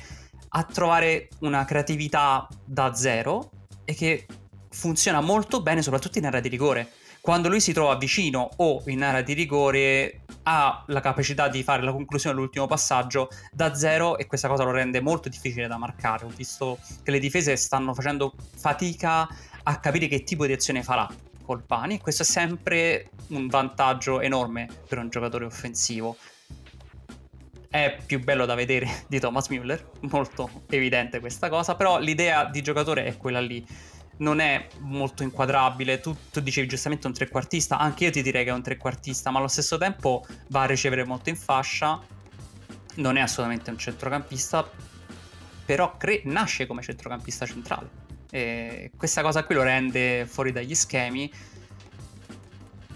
[0.50, 3.50] a trovare una creatività da zero
[3.84, 4.26] e che
[4.76, 6.92] funziona molto bene soprattutto in area di rigore.
[7.22, 11.82] Quando lui si trova vicino o in area di rigore ha la capacità di fare
[11.82, 16.26] la conclusione dell'ultimo passaggio da zero e questa cosa lo rende molto difficile da marcare.
[16.26, 19.28] Ho visto che le difese stanno facendo fatica
[19.64, 21.08] a capire che tipo di azione farà
[21.44, 26.18] Colpani e questo è sempre un vantaggio enorme per un giocatore offensivo.
[27.70, 32.62] È più bello da vedere di Thomas Müller, molto evidente questa cosa, però l'idea di
[32.62, 33.66] giocatore è quella lì
[34.18, 36.00] non è molto inquadrabile.
[36.00, 39.40] Tu, tu, dicevi giustamente un trequartista, anche io ti direi che è un trequartista, ma
[39.40, 42.00] allo stesso tempo va a ricevere molto in fascia.
[42.96, 44.70] Non è assolutamente un centrocampista,
[45.66, 48.04] però cre- nasce come centrocampista centrale.
[48.30, 51.32] E questa cosa qui lo rende fuori dagli schemi.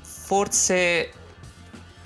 [0.02, 1.12] Forse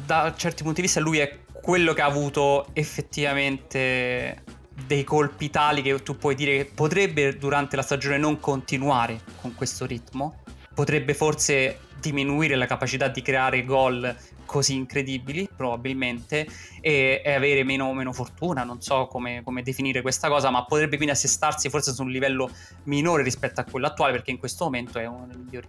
[0.05, 4.42] da certi punti di vista lui è quello che ha avuto effettivamente
[4.85, 9.53] dei colpi tali che tu puoi dire che potrebbe durante la stagione non continuare con
[9.55, 10.41] questo ritmo,
[10.73, 14.13] potrebbe forse diminuire la capacità di creare gol
[14.45, 16.45] così incredibili probabilmente
[16.81, 20.97] e, e avere meno, meno, fortuna, non so come, come, definire questa cosa, ma potrebbe
[20.97, 22.51] quindi assestarsi forse su un livello
[22.83, 25.67] minore rispetto a quello attuale perché in questo momento è uno dei migliori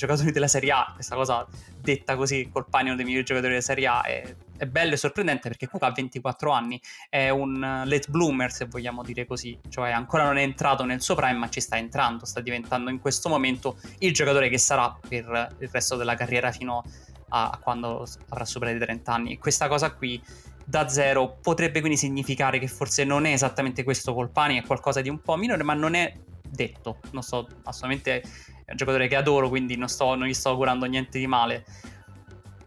[0.00, 1.46] giocatori della Serie A, questa cosa
[1.78, 5.48] detta col Colpani uno dei migliori giocatori della Serie A è è bello e sorprendente
[5.48, 10.24] perché Kuka ha 24 anni, è un late bloomer se vogliamo dire così, cioè ancora
[10.24, 13.78] non è entrato nel suo prime ma ci sta entrando, sta diventando in questo momento
[14.00, 16.84] il giocatore che sarà per il resto della carriera fino
[17.30, 19.38] a quando avrà superato i 30 anni.
[19.38, 20.22] Questa cosa qui
[20.62, 25.08] da zero potrebbe quindi significare che forse non è esattamente questo Colpani, è qualcosa di
[25.08, 26.12] un po' minore, ma non è
[26.46, 26.98] detto.
[27.12, 28.22] Non sto assolutamente
[28.70, 31.64] è un giocatore che adoro, quindi non, sto, non gli sto augurando niente di male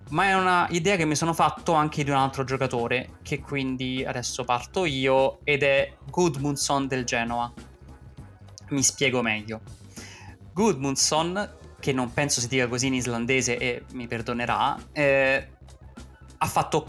[0.09, 4.05] ma è una idea che mi sono fatto anche di un altro giocatore, che quindi
[4.05, 7.51] adesso parto io, ed è Gudmundsson del Genoa.
[8.69, 9.61] Mi spiego meglio.
[10.53, 15.47] Gudmundsson, che non penso si dica così in islandese e mi perdonerà, eh,
[16.37, 16.87] ha fatto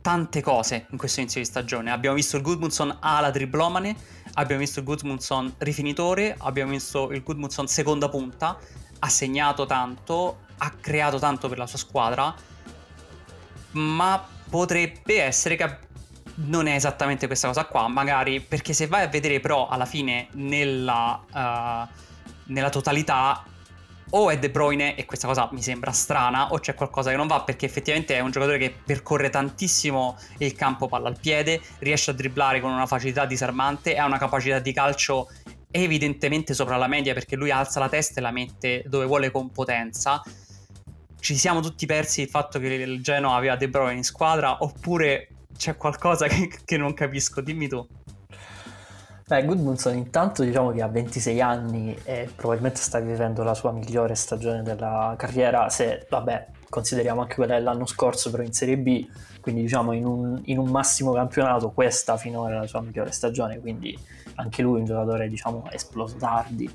[0.00, 1.92] tante cose in questo inizio di stagione.
[1.92, 3.94] Abbiamo visto il Gudmundsson ala driblomane,
[4.34, 8.58] abbiamo visto il Gudmundsson rifinitore, abbiamo visto il Gudmundsson seconda punta,
[8.98, 12.34] ha segnato tanto, ha creato tanto per la sua squadra,
[13.72, 15.78] ma potrebbe essere che
[16.34, 20.28] non è esattamente questa cosa qua, magari perché se vai a vedere però alla fine
[20.32, 21.94] nella, uh,
[22.46, 23.44] nella totalità
[24.14, 27.26] o è De Bruyne e questa cosa mi sembra strana o c'è qualcosa che non
[27.26, 32.10] va perché effettivamente è un giocatore che percorre tantissimo il campo palla al piede, riesce
[32.10, 35.28] a dribblare con una facilità disarmante ha una capacità di calcio
[35.70, 39.50] evidentemente sopra la media perché lui alza la testa e la mette dove vuole con
[39.50, 40.22] potenza
[41.22, 45.28] ci siamo tutti persi il fatto che il Genoa aveva De Bruyne in squadra oppure
[45.56, 47.40] c'è qualcosa che, che non capisco?
[47.40, 47.86] Dimmi tu.
[49.24, 54.14] Beh, Goodmanson intanto diciamo che ha 26 anni e probabilmente sta vivendo la sua migliore
[54.14, 59.06] stagione della carriera se, vabbè, consideriamo anche quella dell'anno scorso però in Serie B,
[59.40, 63.60] quindi diciamo in un, in un massimo campionato questa finora è la sua migliore stagione,
[63.60, 63.96] quindi
[64.34, 66.68] anche lui un giocatore diciamo esploso tardi.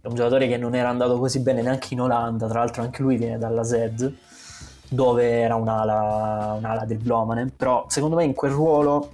[0.00, 3.02] È un giocatore che non era andato così bene neanche in Olanda, tra l'altro anche
[3.02, 4.12] lui viene dalla Z,
[4.88, 9.10] dove era un'ala, un'ala del Blomanen, però secondo me in quel ruolo,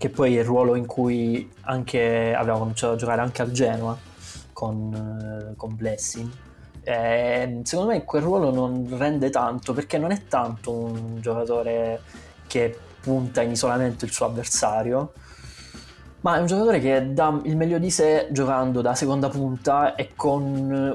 [0.00, 3.98] che poi è il ruolo in cui anche aveva cominciato a giocare anche al Genoa
[4.50, 6.30] con, con Blessing,
[6.82, 12.00] eh, secondo me quel ruolo non rende tanto perché non è tanto un giocatore
[12.46, 15.12] che punta in isolamento il suo avversario,
[16.22, 20.12] ma è un giocatore che dà il meglio di sé giocando da seconda punta e
[20.16, 20.42] con,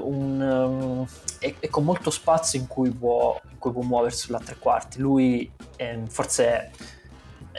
[0.02, 1.06] un, um,
[1.38, 4.98] e, e con molto spazio in cui, può, in cui può muoversi sulla tre quarti.
[4.98, 6.72] Lui è forse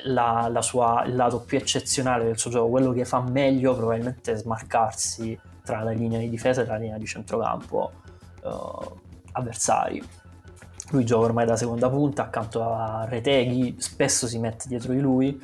[0.03, 4.31] la, la sua, il lato più eccezionale del suo gioco, quello che fa meglio probabilmente
[4.31, 7.91] è smarcarsi tra la linea di difesa e la linea di centrocampo
[8.43, 8.99] uh,
[9.33, 10.01] avversari.
[10.91, 15.41] Lui gioca ormai da seconda punta accanto a Reteghi, spesso si mette dietro di lui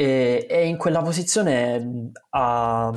[0.00, 2.90] e, e in quella posizione, ha,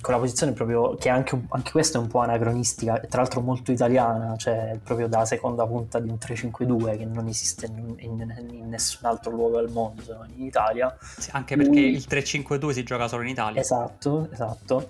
[0.00, 3.72] quella posizione proprio che anche, anche questa è un po' anacronistica e tra l'altro molto
[3.72, 8.68] italiana, cioè proprio da seconda punta di un 3-5-2 che non esiste in, in, in
[8.70, 10.96] nessun altro luogo del mondo se non in Italia.
[10.98, 11.92] Sì, anche perché lui...
[11.92, 13.60] il 3-5-2 si gioca solo in Italia.
[13.60, 14.88] Esatto, esatto.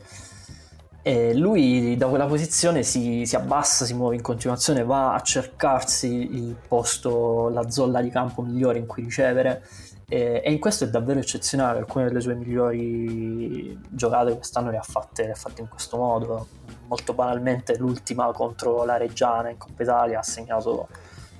[1.02, 6.36] E lui da quella posizione si, si, abbassa, si muove in continuazione, va a cercarsi
[6.36, 9.62] il posto, la zolla di campo migliore in cui ricevere
[10.08, 11.78] e, in questo è davvero eccezionale.
[11.78, 16.48] Alcune delle sue migliori giocate quest'anno le ha fatte, le ha fatte in questo modo.
[16.86, 20.88] Molto banalmente, l'ultima contro la Reggiana in Coppa Italia ha segnato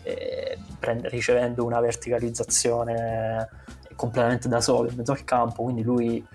[0.02, 3.48] eh, prende, ricevendo una verticalizzazione
[3.94, 5.62] completamente da solo in mezzo al campo.
[5.62, 6.26] Quindi lui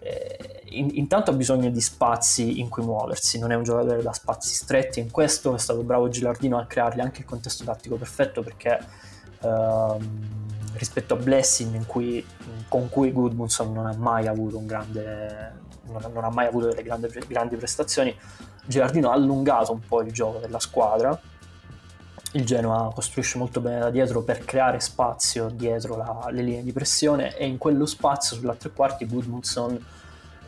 [0.00, 4.12] eh, in, intanto ha bisogno di spazi in cui muoversi, non è un giocatore da
[4.12, 8.42] spazi stretti, in questo è stato bravo Gilardino a creargli anche il contesto tattico perfetto
[8.42, 8.78] perché
[9.42, 12.24] ehm, rispetto a Blessing cui,
[12.68, 17.08] con cui Goodmanson non ha mai avuto grande non, non ha mai avuto delle grandi,
[17.26, 18.16] grandi prestazioni.
[18.64, 21.18] Gilardino ha allungato un po' il gioco della squadra.
[22.32, 26.72] Il Genoa costruisce molto bene da dietro per creare spazio dietro la, le linee di
[26.72, 29.84] pressione e in quello spazio sulla tre quarti Goodmanson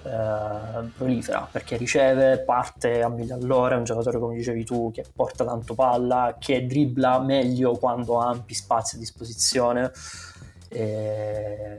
[0.09, 5.05] eh, prolifera perché riceve, parte a mille all'ora, è un giocatore come dicevi tu che
[5.15, 9.93] porta tanto palla, che dribbla meglio quando ha ampi spazi a disposizione.
[10.69, 11.79] E,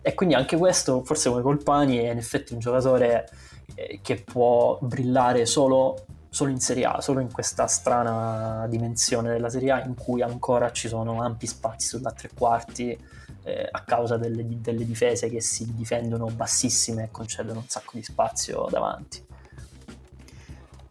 [0.00, 3.28] e quindi anche questo forse come Colpani è in effetti un giocatore
[3.74, 9.48] eh, che può brillare solo solo in Serie A, solo in questa strana dimensione della
[9.48, 12.98] Serie A in cui ancora ci sono ampi spazi sulla tre quarti
[13.44, 18.02] eh, a causa delle, delle, difese che si difendono bassissime e concedono un sacco di
[18.02, 19.24] spazio davanti.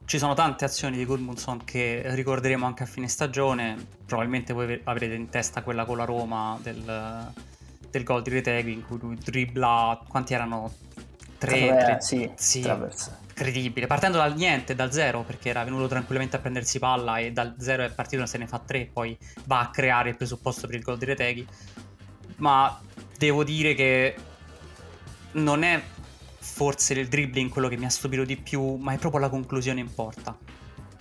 [0.05, 5.15] Ci sono tante azioni di Gudmundsson che ricorderemo anche a fine stagione, probabilmente voi avrete
[5.15, 7.31] in testa quella con la Roma del,
[7.89, 10.71] del gol di Retegui in cui lui dribbla, quanti erano?
[11.37, 12.61] Tre, tre, tre sì, sì.
[12.61, 17.31] Traverse incredibile, partendo dal niente, dal zero, perché era venuto tranquillamente a prendersi palla e
[17.31, 20.75] dal zero è partito, se ne fa tre, poi va a creare il presupposto per
[20.75, 21.47] il gol di Reteghi.
[22.37, 22.79] Ma
[23.17, 24.15] devo dire che
[25.33, 25.81] non è
[26.39, 29.79] forse il dribbling quello che mi ha stupito di più, ma è proprio la conclusione
[29.79, 30.37] in porta.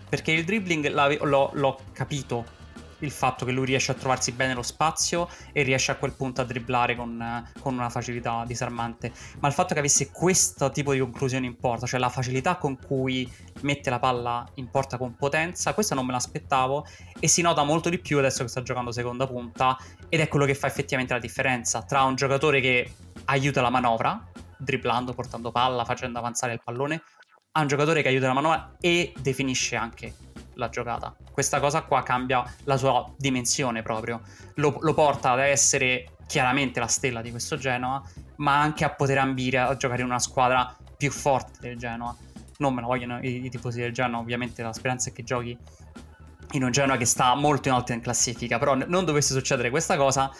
[0.09, 2.61] Perché il dribbling l'ho, l'ho capito
[3.03, 6.41] il fatto che lui riesce a trovarsi bene lo spazio e riesce a quel punto
[6.41, 9.13] a dribblare con, con, una facilità disarmante.
[9.41, 12.79] Ma il fatto che avesse questo tipo di conclusione in porta, cioè la facilità con
[12.79, 16.87] cui mette la palla in porta con potenza, questo non me l'aspettavo
[17.19, 19.77] e si nota molto di più adesso che sta giocando seconda punta
[20.09, 22.95] ed è quello che fa effettivamente la differenza tra un giocatore che
[23.27, 27.03] aiuta la manovra, dribblando, portando palla, facendo avanzare il pallone,
[27.53, 30.15] a un giocatore che aiuta la manovra e definisce anche
[30.55, 31.15] la giocata.
[31.31, 34.23] Questa cosa qua cambia la sua dimensione proprio,
[34.55, 38.03] lo, lo, porta ad essere chiaramente la stella di questo Genoa,
[38.37, 42.15] ma anche a poter ambire a giocare in una squadra più forte del Genoa.
[42.59, 45.57] Non me la vogliono i, i tifosi del Genoa, ovviamente la speranza è che giochi
[46.53, 49.97] in un Genoa che sta molto in alto in classifica, però non dovesse succedere questa
[49.97, 50.31] cosa,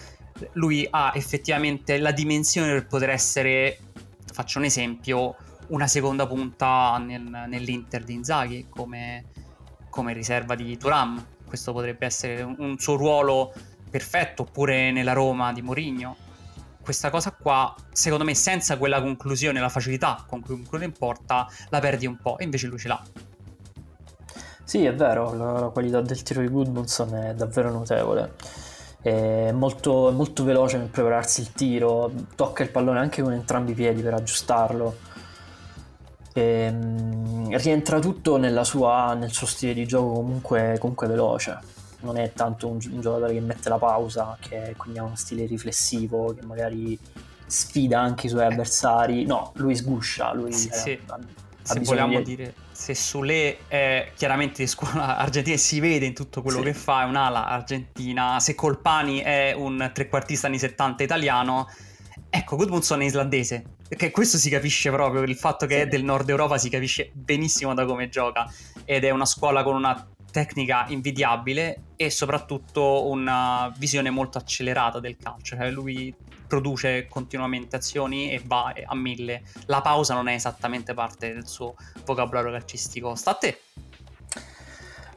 [0.55, 3.79] lui ha effettivamente la dimensione per poter essere,
[4.33, 5.37] faccio un esempio,
[5.69, 9.25] una seconda punta nel, nell'Inter di Inzaghi come,
[9.93, 11.23] come riserva di Turam.
[11.47, 13.53] Questo potrebbe essere un, suo ruolo
[13.91, 16.17] perfetto, oppure nella Roma di Mourinho.
[16.81, 21.47] Questa cosa qua, secondo me, senza quella conclusione, la facilità con cui conclude in porta,
[21.69, 23.03] la perdi un po', e invece lui ce l'ha.
[24.65, 28.33] Sì, è vero, la, la qualità del tiro di Goodmanson è davvero notevole.
[29.03, 33.75] È molto, molto veloce nel prepararsi il tiro, tocca il pallone anche con entrambi i
[33.75, 35.11] piedi per aggiustarlo
[36.33, 41.59] e, ehm, rientra tutto sua, nel suo stile di gioco comunque, comunque veloce.
[42.01, 45.47] Non è tanto un, un, giocatore che mette la pausa, che quindi ha uno stile
[45.47, 46.99] riflessivo, che magari
[47.47, 49.25] sfida anche i suoi avversari.
[49.25, 50.99] No, lui sguscia, lui sì, sì.
[51.07, 51.19] Ha, ha
[51.63, 52.25] se vogliamo di...
[52.25, 56.65] dire se Sule è chiaramente di scuola argentina e si vede in tutto quello sì.
[56.65, 61.69] che fa, è un'ala argentina, se Colpani è un trequartista anni 70 italiano,
[62.35, 65.81] ecco, Goodmanson è islandese, che questo si capisce proprio, il fatto che sì.
[65.81, 68.51] è del nord Europa si capisce benissimo da come gioca
[68.87, 75.19] ed è una scuola con una tecnica invidiabile e soprattutto una visione molto accelerata del
[75.19, 76.15] calcio, cioè lui
[76.47, 79.43] produce continuamente azioni e va a mille.
[79.67, 81.75] La pausa non è esattamente parte del suo
[82.07, 83.15] vocabolario calcistico.
[83.15, 83.61] Sta a te.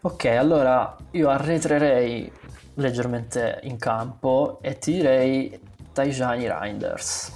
[0.02, 2.30] Ok, allora io arretrerei
[2.76, 5.60] leggermente in campo e ti direi
[5.96, 7.32] Taijani Reinders.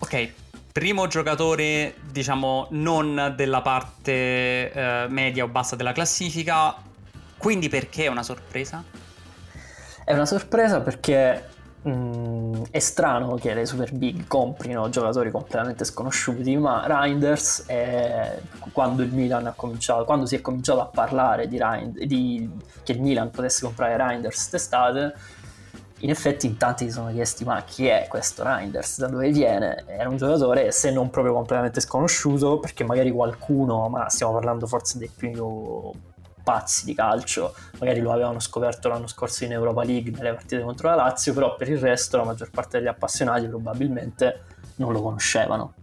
[0.00, 0.32] Ok,
[0.72, 6.74] primo giocatore, diciamo, non della parte eh, media o bassa della classifica,
[7.38, 8.82] quindi perché è una sorpresa?
[10.04, 11.48] È una sorpresa perché
[11.82, 18.40] mh, mm, è strano che le Super Big comprino giocatori completamente sconosciuti, ma Reinders, è,
[18.72, 22.50] quando il Milan ha cominciato, quando si è cominciato a parlare di, Reinders, di
[22.82, 25.14] che il Milan potesse comprare Reinders quest'estate,
[26.00, 29.84] in effetti in tanti si sono chiesti ma chi è questo Reinders, da dove viene?
[29.86, 34.98] Era un giocatore se non proprio completamente sconosciuto perché magari qualcuno, ma stiamo parlando forse
[34.98, 35.92] dei più
[36.42, 40.88] pazzi di calcio, magari lo avevano scoperto l'anno scorso in Europa League nelle partite contro
[40.88, 44.44] la Lazio, però per il resto la maggior parte degli appassionati probabilmente
[44.76, 45.74] non lo conoscevano.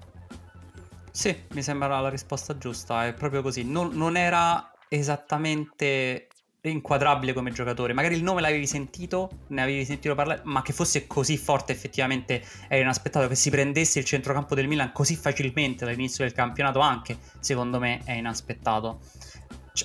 [1.12, 3.64] Sì, mi sembra la risposta giusta, è proprio così.
[3.64, 6.27] Non, non era esattamente
[6.70, 7.94] inquadrabile come giocatore.
[7.94, 12.44] Magari il nome l'avevi sentito, ne avevi sentito parlare, ma che fosse così forte effettivamente
[12.68, 13.28] era inaspettato.
[13.28, 18.02] Che si prendesse il centrocampo del Milan così facilmente dall'inizio del campionato anche, secondo me,
[18.04, 19.00] è inaspettato.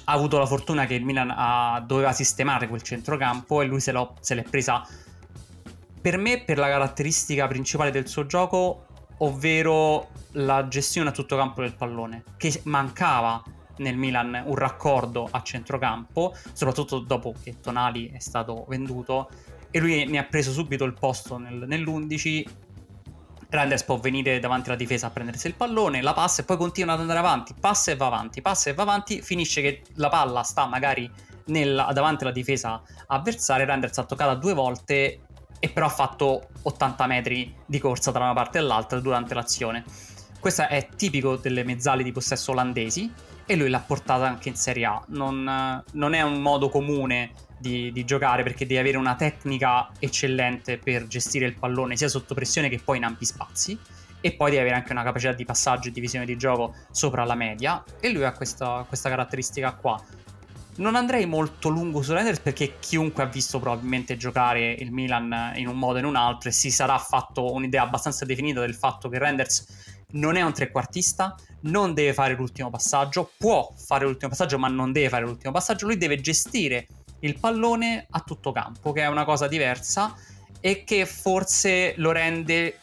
[0.05, 3.93] Ha avuto la fortuna che il Milan ha, doveva sistemare quel centrocampo e lui se,
[4.21, 4.87] se l'è presa
[6.03, 8.87] per me per la caratteristica principale del suo gioco,
[9.19, 13.41] ovvero la gestione a tutto campo del pallone, che mancava
[13.79, 19.31] nel Milan un raccordo a centrocampo, soprattutto dopo che Tonali è stato venduto
[19.71, 22.45] e lui ne ha preso subito il posto nel, nell'11.
[23.49, 26.95] Renders può venire davanti alla difesa a prendersi il pallone, la passa e poi continua
[26.95, 30.43] ad andare avanti, passa e va avanti, passa e va avanti, finisce che la palla
[30.43, 31.11] sta magari
[31.47, 35.21] nel, davanti alla difesa avversaria, Renders ha toccato due volte
[35.59, 39.85] e però ha fatto 80 metri di corsa da una parte all'altra durante l'azione.
[40.41, 43.13] Questo è tipico delle mezzali di possesso olandesi
[43.47, 45.03] e lui l'ha portata anche in Serie A.
[45.09, 50.79] Non, non è un modo comune di, di, giocare perché devi avere una tecnica eccellente
[50.79, 53.79] per gestire il pallone sia sotto pressione che poi in ampi spazi
[54.21, 57.25] e poi devi avere anche una capacità di passaggio e di visione di gioco sopra
[57.25, 60.01] la media e lui ha questa, questa caratteristica qua.
[60.75, 65.69] Non andrei molto lungo su Renders perché chiunque ha visto probabilmente giocare il Milan in
[65.69, 69.11] un modo o in un altro e si sarà fatto un'idea abbastanza definita del fatto
[69.11, 74.59] che Renders non è un trequartista, non deve fare l'ultimo passaggio, può fare l'ultimo passaggio
[74.59, 76.87] ma non deve fare l'ultimo passaggio, lui deve gestire
[77.21, 80.15] il pallone a tutto campo, che è una cosa diversa
[80.61, 82.79] e che forse lo rende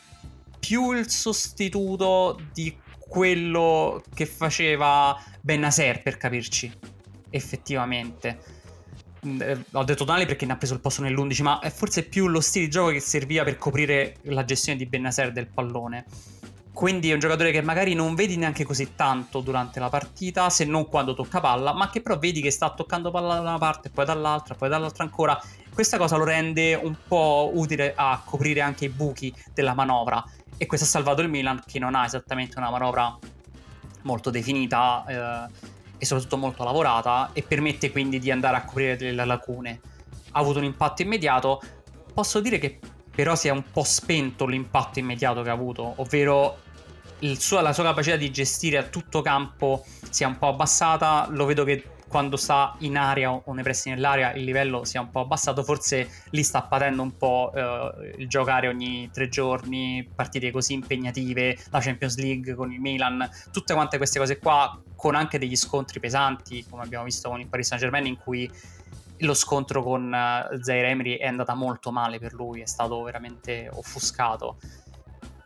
[0.60, 6.72] più il sostituto di quello che faceva Bennaser per capirci,
[7.30, 8.58] effettivamente.
[9.26, 12.04] Mm, eh, ho detto Tonali perché ne ha preso il posto nell'11, ma è forse
[12.04, 16.06] più lo stile di gioco che serviva per coprire la gestione di Bennaser del pallone.
[16.80, 20.64] Quindi è un giocatore che magari non vedi neanche così tanto durante la partita, se
[20.64, 23.90] non quando tocca palla, ma che però vedi che sta toccando palla da una parte,
[23.90, 25.38] poi dall'altra, poi dall'altra ancora.
[25.74, 30.24] Questa cosa lo rende un po' utile a coprire anche i buchi della manovra.
[30.56, 33.14] E questo ha salvato il Milan, che non ha esattamente una manovra
[34.04, 35.52] molto definita eh,
[35.98, 39.82] e soprattutto molto lavorata, e permette quindi di andare a coprire delle lacune.
[40.32, 41.62] Ha avuto un impatto immediato.
[42.14, 42.80] Posso dire che
[43.14, 46.68] però si è un po' spento l'impatto immediato che ha avuto, ovvero
[47.38, 51.28] suo, la sua capacità di gestire a tutto campo sia un po' abbassata.
[51.30, 55.12] Lo vedo che quando sta in area o nei pressi nell'area il livello sia un
[55.12, 60.52] po' abbassato, forse lì sta patendo un po' eh, il giocare ogni tre giorni, partite
[60.52, 65.38] così impegnative, la Champions League con il Milan, tutte quante queste cose qua, con anche
[65.38, 68.50] degli scontri pesanti, come abbiamo visto con il Paris Saint Germain, in cui
[69.20, 73.70] lo scontro con uh, Zaire Emery è andata molto male per lui, è stato veramente
[73.72, 74.58] offuscato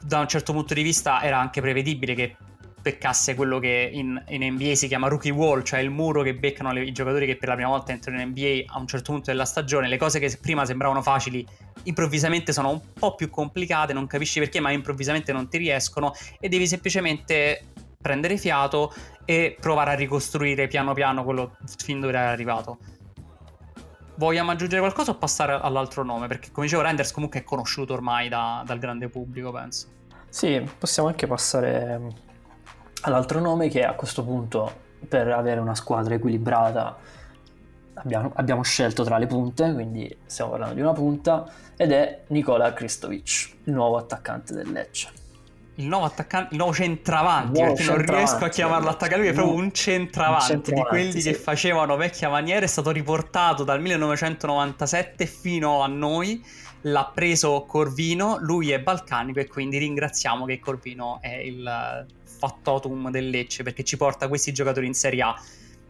[0.03, 2.35] da un certo punto di vista era anche prevedibile che
[2.83, 6.73] beccasse quello che in, in, NBA si chiama rookie wall, cioè il muro che beccano
[6.73, 9.31] le, i giocatori che per la prima volta entrano in NBA a un certo punto
[9.31, 9.87] della stagione.
[9.87, 11.47] Le cose che prima sembravano facili
[11.83, 16.49] improvvisamente sono un po' più complicate, non capisci perché, ma improvvisamente non ti riescono e
[16.49, 17.67] devi semplicemente
[18.01, 18.93] prendere fiato
[19.23, 22.79] e provare a ricostruire piano piano quello fin dove era arrivato.
[24.15, 26.27] Vogliamo aggiungere qualcosa o passare all'altro nome?
[26.27, 29.87] Perché come dicevo Renders comunque è conosciuto ormai da, dal grande pubblico, penso.
[30.29, 31.99] Sì, possiamo anche passare
[33.01, 36.97] all'altro nome che a questo punto per avere una squadra equilibrata
[37.95, 41.45] abbiamo, abbiamo scelto tra le punte, quindi stiamo parlando di una punta,
[41.75, 45.22] ed è Nikola Kristovic, il nuovo attaccante del Lecce
[45.75, 49.27] il nuovo attaccante, il nuovo centravanti, nuovo perché centravanti, non riesco a chiamarlo attaccante, lui
[49.27, 51.31] è proprio un centravanti, un centravanti di quelli sì.
[51.31, 56.43] che facevano vecchia maniera, è stato riportato dal 1997 fino a noi,
[56.81, 63.29] l'ha preso Corvino, lui è balcanico e quindi ringraziamo che Corvino è il fattotum del
[63.29, 65.41] Lecce perché ci porta questi giocatori in Serie A.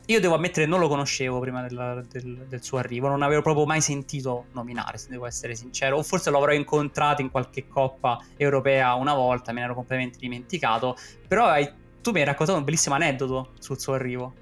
[0.07, 3.65] io devo ammettere non lo conoscevo prima del, del, del, suo arrivo, non avevo proprio
[3.65, 8.95] mai sentito nominare, se devo essere sincero, o forse l'avrò incontrato in qualche coppa europea
[8.95, 10.97] una volta, me ne ero completamente dimenticato,
[11.27, 11.69] però hai,
[12.01, 14.33] tu mi hai raccontato un bellissimo aneddoto sul suo arrivo.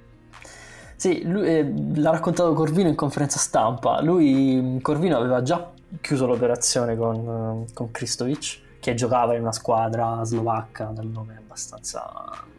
[0.96, 6.96] Sì, lui, eh, l'ha raccontato Corvino in conferenza stampa, lui, Corvino aveva già chiuso l'operazione
[6.96, 12.50] con, con Kristovic, che giocava in una squadra slovacca dal nome abbastanza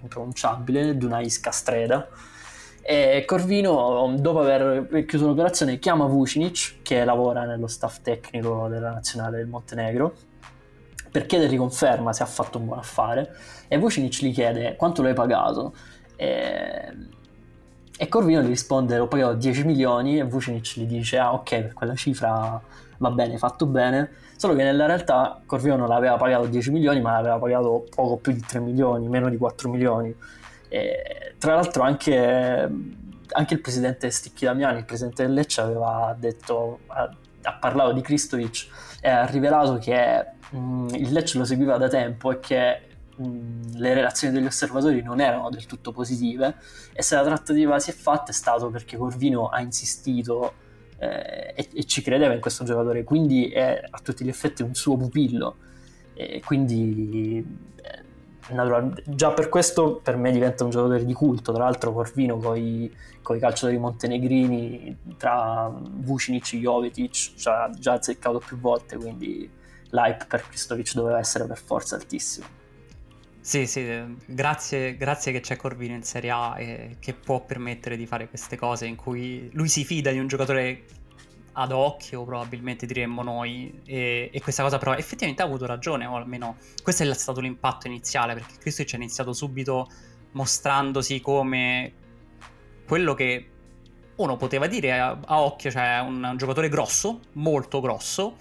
[0.00, 2.08] impronunciabile, Dunais Castreda.
[2.84, 9.36] E Corvino, dopo aver chiuso l'operazione, chiama Vucinic, che lavora nello staff tecnico della nazionale
[9.36, 10.14] del Montenegro,
[11.12, 13.36] per chiedergli conferma se ha fatto un buon affare.
[13.68, 15.74] E Vucinic gli chiede quanto lo hai pagato.
[16.16, 16.96] E,
[17.96, 20.18] e Corvino gli risponde: Ho pagato 10 milioni.
[20.18, 22.60] E Vucinic gli dice: Ah, ok, per quella cifra
[23.02, 24.10] va bene, fatto bene.
[24.36, 28.32] Solo che nella realtà Corvino non aveva pagato 10 milioni, ma l'aveva pagato poco più
[28.32, 30.14] di 3 milioni, meno di 4 milioni.
[30.68, 32.70] E, tra l'altro anche,
[33.32, 37.10] anche il presidente Sticchi Damiani, il presidente del Lecce, aveva detto, ha,
[37.42, 38.68] ha parlato di Kristovic
[39.00, 42.80] e ha rivelato che mh, il Lecce lo seguiva da tempo e che
[43.16, 46.54] mh, le relazioni degli osservatori non erano del tutto positive
[46.92, 50.61] e se la trattativa si è fatta è stato perché Corvino ha insistito
[51.02, 54.74] eh, e, e, ci credeva in questo giocatore, quindi è a tutti gli effetti un
[54.74, 55.56] suo pupillo.
[56.14, 57.44] E quindi
[57.82, 61.52] eh, già per questo per me diventa un giocatore di culto.
[61.52, 62.90] Tra l'altro, Corvino con i
[63.22, 68.96] calciatori montenegrini tra Vucinic e Jovetic ci ha già azzeccato più volte.
[68.96, 69.50] Quindi
[69.90, 72.46] l'hype per Kristovic doveva essere per forza altissimo.
[73.44, 73.84] Sì, sì,
[74.24, 78.56] grazie, grazie che c'è Corvino in Serie A e che può permettere di fare queste
[78.56, 80.84] cose in cui lui si fida di un giocatore
[81.54, 86.14] ad occhio, probabilmente diremmo noi, e, e questa cosa però effettivamente ha avuto ragione, o
[86.14, 89.90] almeno questo è stato l'impatto iniziale, perché Cristo ci ha iniziato subito
[90.30, 91.92] mostrandosi come
[92.86, 93.48] quello che
[94.14, 98.36] uno poteva dire a, a occhio, cioè un, un giocatore grosso, molto grosso,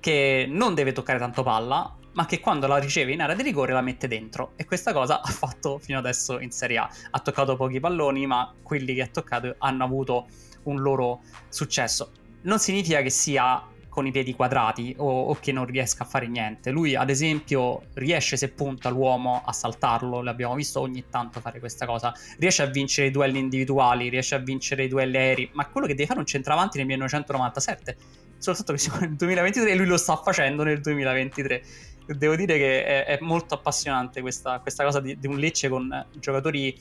[0.00, 3.72] che non deve toccare tanto palla, ma che quando la riceve in area di rigore
[3.72, 4.52] la mette dentro.
[4.56, 6.90] E questa cosa ha fatto fino adesso in Serie A.
[7.10, 10.26] Ha toccato pochi palloni, ma quelli che ha toccato hanno avuto
[10.64, 12.12] un loro successo.
[12.42, 13.62] Non significa che sia
[13.94, 16.72] con i piedi quadrati o, o, che non riesca a fare niente.
[16.72, 21.86] Lui, ad esempio, riesce se punta l'uomo a saltarlo, l'abbiamo visto ogni tanto fare questa
[21.86, 22.12] cosa.
[22.38, 25.94] Riesce a vincere i duelli individuali, riesce a vincere i duelli aerei, ma quello che
[25.94, 27.96] deve fare un centravanti nel 1997.
[28.38, 31.62] Soltanto che siamo nel 2023 e lui lo sta facendo nel 2023
[32.06, 36.06] devo dire che è, è molto appassionante questa, questa cosa di, di, un Lecce con
[36.12, 36.78] giocatori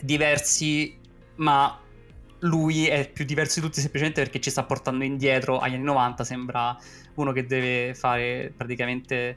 [0.00, 0.98] diversi,
[1.36, 1.78] ma
[2.40, 6.24] lui è più diverso di tutti semplicemente perché ci sta portando indietro agli anni 90.
[6.24, 6.76] Sembra
[7.14, 9.36] uno che deve fare praticamente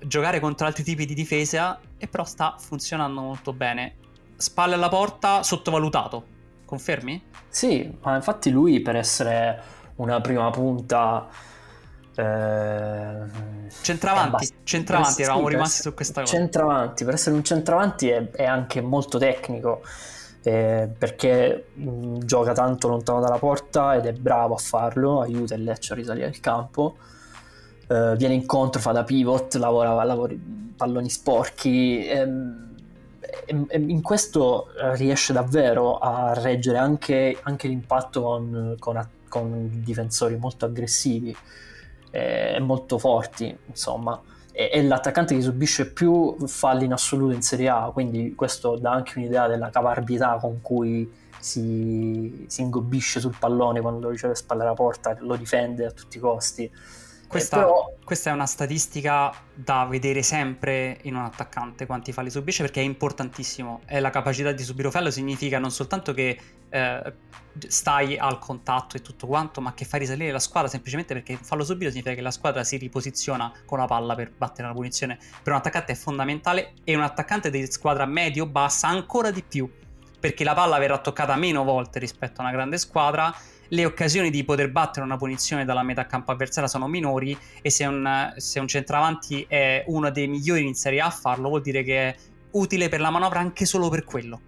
[0.00, 3.96] giocare contro altri tipi di difesa, e però sta funzionando molto bene.
[4.36, 6.34] Spalle alla porta, sottovalutato.
[6.64, 7.22] Confermi?
[7.48, 9.62] Sì, ma infatti lui per essere
[9.96, 11.28] una prima punta
[12.16, 13.18] eh,
[13.82, 16.32] centravanti, centravanti eravamo rimasti su questa cosa.
[16.32, 19.82] Centravanti, per essere un centravanti è, è anche molto tecnico.
[20.42, 25.54] Eh, perché mh, mm, gioca tanto lontano dalla porta ed è bravo a farlo, aiuta
[25.54, 26.96] il Lecce a risalire il campo.
[27.86, 30.34] Eh, viene incontro, fa da pivot, lavora, lavora
[30.76, 32.06] palloni sporchi.
[32.06, 32.64] Ehm,
[33.44, 40.36] e, e in questo riesce davvero a reggere anche, anche l'impatto con, con, con difensori
[40.36, 41.36] molto aggressivi
[42.10, 44.20] eh, molto forti, insomma.
[44.52, 48.92] E, è l'attaccante che subisce più falli in assoluto in Serie A, quindi questo dà
[48.92, 54.62] anche un'idea della caparbietà con cui si, si ingobbisce sul pallone quando lo riceve spalle
[54.62, 56.70] alla porta, lo difende a tutti i costi.
[57.36, 57.92] Questa, eh, però...
[58.04, 62.84] questa, è una statistica da vedere sempre in un attaccante quanti falli subisce perché è
[62.84, 63.80] importantissimo.
[63.84, 67.12] È la capacità di subire fallo significa non soltanto che eh,
[67.68, 71.64] stai al contatto e tutto quanto, ma che fai risalire la squadra semplicemente perché fallo
[71.64, 75.18] subito significa che la squadra si riposiziona con la palla per battere una punizione.
[75.42, 79.70] Per un attaccante è fondamentale e un attaccante di squadra medio-bassa ancora di più
[80.18, 83.32] perché la palla verrà toccata meno volte rispetto a una grande squadra
[83.68, 87.84] le occasioni di poter battere una punizione dalla metà campo avversaria sono minori e se
[87.84, 91.82] un, se un centravanti è uno dei migliori in Serie A a farlo vuol dire
[91.82, 92.16] che è
[92.52, 94.40] utile per la manovra anche solo per quello.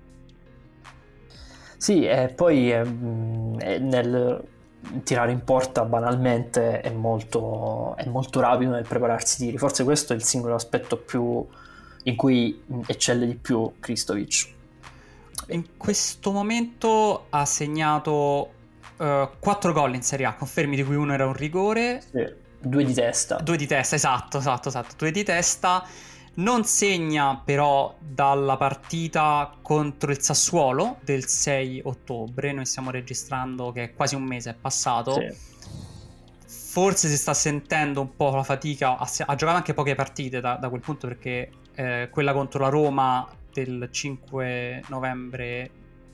[1.76, 4.42] Sì, e poi è nel
[5.02, 9.58] tirare in porta banalmente è molto, è molto rapido nel prepararsi i tiri.
[9.58, 11.46] Forse questo è il singolo aspetto più
[12.04, 14.56] in cui eccelle di più Kristovic.
[15.48, 18.50] In questo momento ha segnato
[18.98, 22.00] uh, eh, 4 gol in Serie A, confermi di cui uno era un rigore.
[22.00, 22.26] Sì,
[22.60, 23.36] due di testa.
[23.36, 25.84] Due di testa, esatto, esatto, esatto, due di testa.
[26.34, 33.92] Non segna però dalla partita contro il Sassuolo del 6 ottobre, noi stiamo registrando che
[33.92, 35.14] quasi un mese è passato.
[35.14, 35.56] Sì.
[36.46, 40.54] Forse si sta sentendo un po' la fatica, ha, ha giocato anche poche partite da,
[40.54, 45.70] da quel punto perché eh, quella contro la Roma del 5 novembre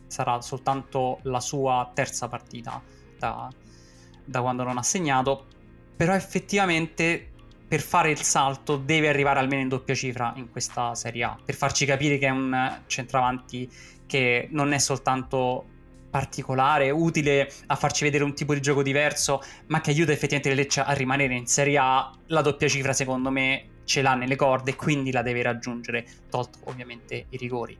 [0.06, 2.82] sarà soltanto la sua terza partita
[3.18, 3.48] da,
[4.24, 5.46] da quando non ha segnato,
[5.96, 7.30] però effettivamente
[7.66, 11.54] per fare il salto deve arrivare almeno in doppia cifra in questa Serie A, per
[11.54, 13.70] farci capire che è un centravanti
[14.06, 15.66] che non è soltanto
[16.14, 20.54] particolare, utile a farci vedere un tipo di gioco diverso, ma che aiuta effettivamente il
[20.54, 22.12] Lecce a rimanere in Serie A.
[22.26, 26.58] La doppia cifra, secondo me, ce l'ha nelle corde e quindi la deve raggiungere, tolto
[26.66, 27.76] ovviamente i rigori.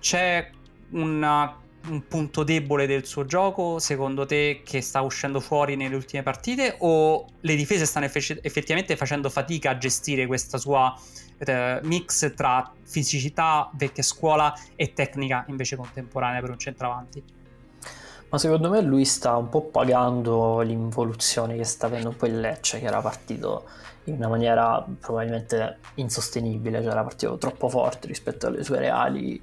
[0.00, 0.50] C'è
[0.90, 1.54] una
[1.88, 6.76] un punto debole del suo gioco, secondo te, che sta uscendo fuori nelle ultime partite?
[6.80, 10.94] O le difese stanno effe- effettivamente facendo fatica a gestire questa sua
[11.38, 17.24] eh, mix tra fisicità, vecchia scuola e tecnica invece contemporanea per un centravanti?
[18.28, 22.78] Ma secondo me lui sta un po' pagando l'involuzione che sta avendo poi il Lecce,
[22.78, 23.64] che era partito
[24.04, 29.42] in una maniera probabilmente insostenibile, cioè era partito troppo forte rispetto alle sue reali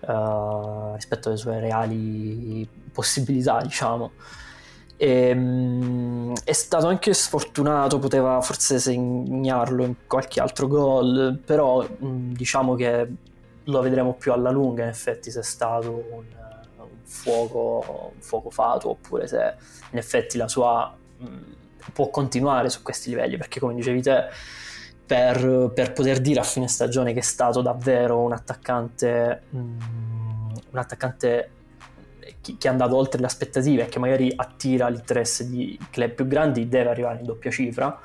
[0.00, 4.12] uh, rispetto alle sue reali possibilità, diciamo.
[4.96, 12.32] E, um, è stato anche sfortunato, poteva forse segnarlo in qualche altro gol, però um,
[12.32, 13.08] diciamo che
[13.64, 16.24] lo vedremo più alla lunga in effetti se è stato un,
[16.78, 19.54] un, fuoco, un fuoco fatuo oppure se
[19.90, 21.44] in effetti la sua um,
[21.92, 24.24] può continuare su questi livelli perché come dicevi te
[25.08, 29.78] per, per, poter dire a fine stagione che è stato davvero un attaccante, mm,
[30.70, 31.50] un attaccante
[32.42, 36.68] che è andato oltre le aspettative e che magari attira l'interesse di club più grandi,
[36.68, 37.98] deve arrivare in doppia cifra.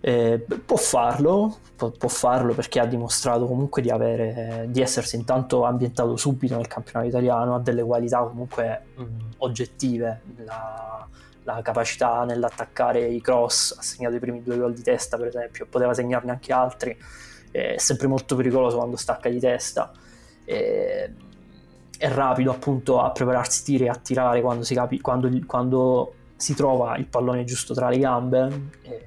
[0.00, 5.64] Eh, può farlo, può, può, farlo perché ha dimostrato comunque di, avere, di essersi intanto
[5.64, 10.22] ambientato subito nel campionato italiano, ha delle qualità comunque mh, mm, oggettive.
[10.44, 11.06] La,
[11.54, 15.66] la capacità nell'attaccare i cross, ha segnato i primi due gol di testa per esempio,
[15.66, 16.96] poteva segnarne anche altri,
[17.50, 19.90] è sempre molto pericoloso quando stacca di testa,
[20.44, 21.10] è,
[21.96, 26.54] è rapido appunto a prepararsi tiri e a tirare quando si, capi, quando, quando si
[26.54, 28.70] trova il pallone giusto tra le gambe.
[28.82, 29.06] E,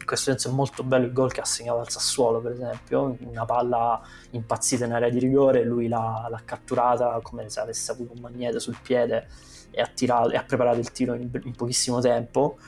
[0.00, 3.16] in questo senso è molto bello il gol che ha segnato al Sassuolo, per esempio,
[3.20, 4.00] una palla
[4.30, 8.58] impazzita in area di rigore, lui l'ha, l'ha catturata come se avesse avuto un magnete
[8.58, 9.28] sul piede
[9.70, 12.58] e ha, tirato, e ha preparato il tiro in, in pochissimo tempo.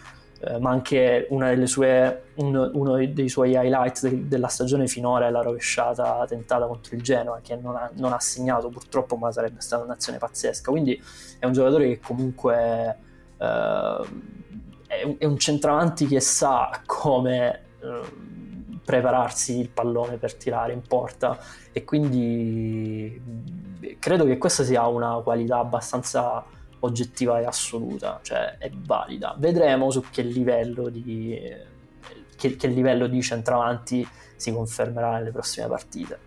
[0.44, 1.28] Eh, ma anche
[1.66, 6.96] sue, un, uno dei suoi highlight de, della stagione finora è la rovesciata tentata contro
[6.96, 10.70] il Genoa, che non ha, non ha, segnato purtroppo, ma sarebbe stata un'azione pazzesca.
[10.70, 11.00] Quindi
[11.38, 12.96] è un giocatore che comunque
[13.38, 14.06] eh,
[14.88, 18.00] è, un, è, un, centravanti che sa come eh,
[18.84, 21.38] prepararsi il pallone per tirare in porta
[21.70, 23.20] e quindi
[23.98, 26.44] credo che questa sia una qualità abbastanza
[26.84, 29.34] oggettiva e assoluta, cioè è valida.
[29.38, 31.38] Vedremo su che livello di,
[32.36, 34.06] che, che livello di centravanti
[34.36, 36.18] si confermerà nelle prossime partite.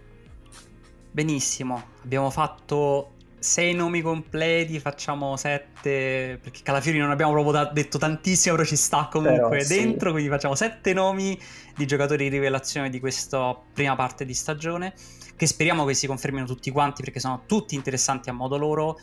[1.11, 3.11] Benissimo, abbiamo fatto
[3.45, 8.75] sei nomi completi, facciamo sette, perché Calafiori non abbiamo proprio da- detto tantissimo, però ci
[8.75, 10.13] sta comunque però, dentro, sì.
[10.13, 11.39] quindi facciamo sette nomi
[11.75, 14.93] di giocatori di rivelazione di questa prima parte di stagione,
[15.35, 18.99] che speriamo che si confermino tutti quanti, perché sono tutti interessanti a modo loro,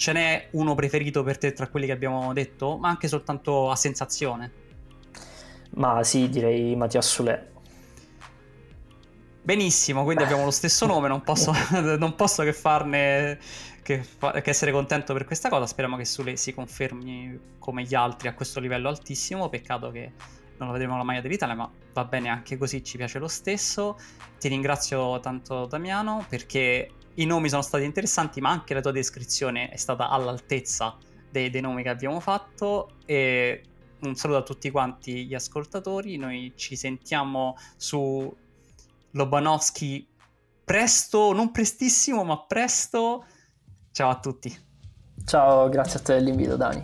[0.00, 3.76] Ce n'è uno preferito per te tra quelli che abbiamo detto, ma anche soltanto a
[3.76, 4.50] sensazione?
[5.72, 7.50] Ma sì, direi Mattia Sule.
[9.42, 11.52] Benissimo, quindi abbiamo lo stesso nome, non posso,
[11.98, 13.38] non posso che farne
[13.82, 15.66] che, che, essere contento per questa cosa.
[15.66, 19.50] Speriamo che Sule si confermi come gli altri a questo livello altissimo.
[19.50, 20.12] Peccato che
[20.56, 23.98] non lo vedremo alla maglia dell'Italia, ma va bene anche così, ci piace lo stesso.
[24.38, 26.90] Ti ringrazio tanto Damiano perché
[27.20, 30.96] i nomi sono stati interessanti, ma anche la tua descrizione è stata all'altezza
[31.30, 32.96] dei, dei nomi che abbiamo fatto.
[33.04, 33.62] E
[34.00, 36.16] un saluto a tutti quanti gli ascoltatori.
[36.16, 38.34] Noi ci sentiamo su
[39.12, 40.08] Lobanowski
[40.64, 43.26] presto, non prestissimo, ma presto.
[43.92, 44.68] Ciao a tutti.
[45.24, 46.80] Ciao, grazie a te dell'invito, Dani.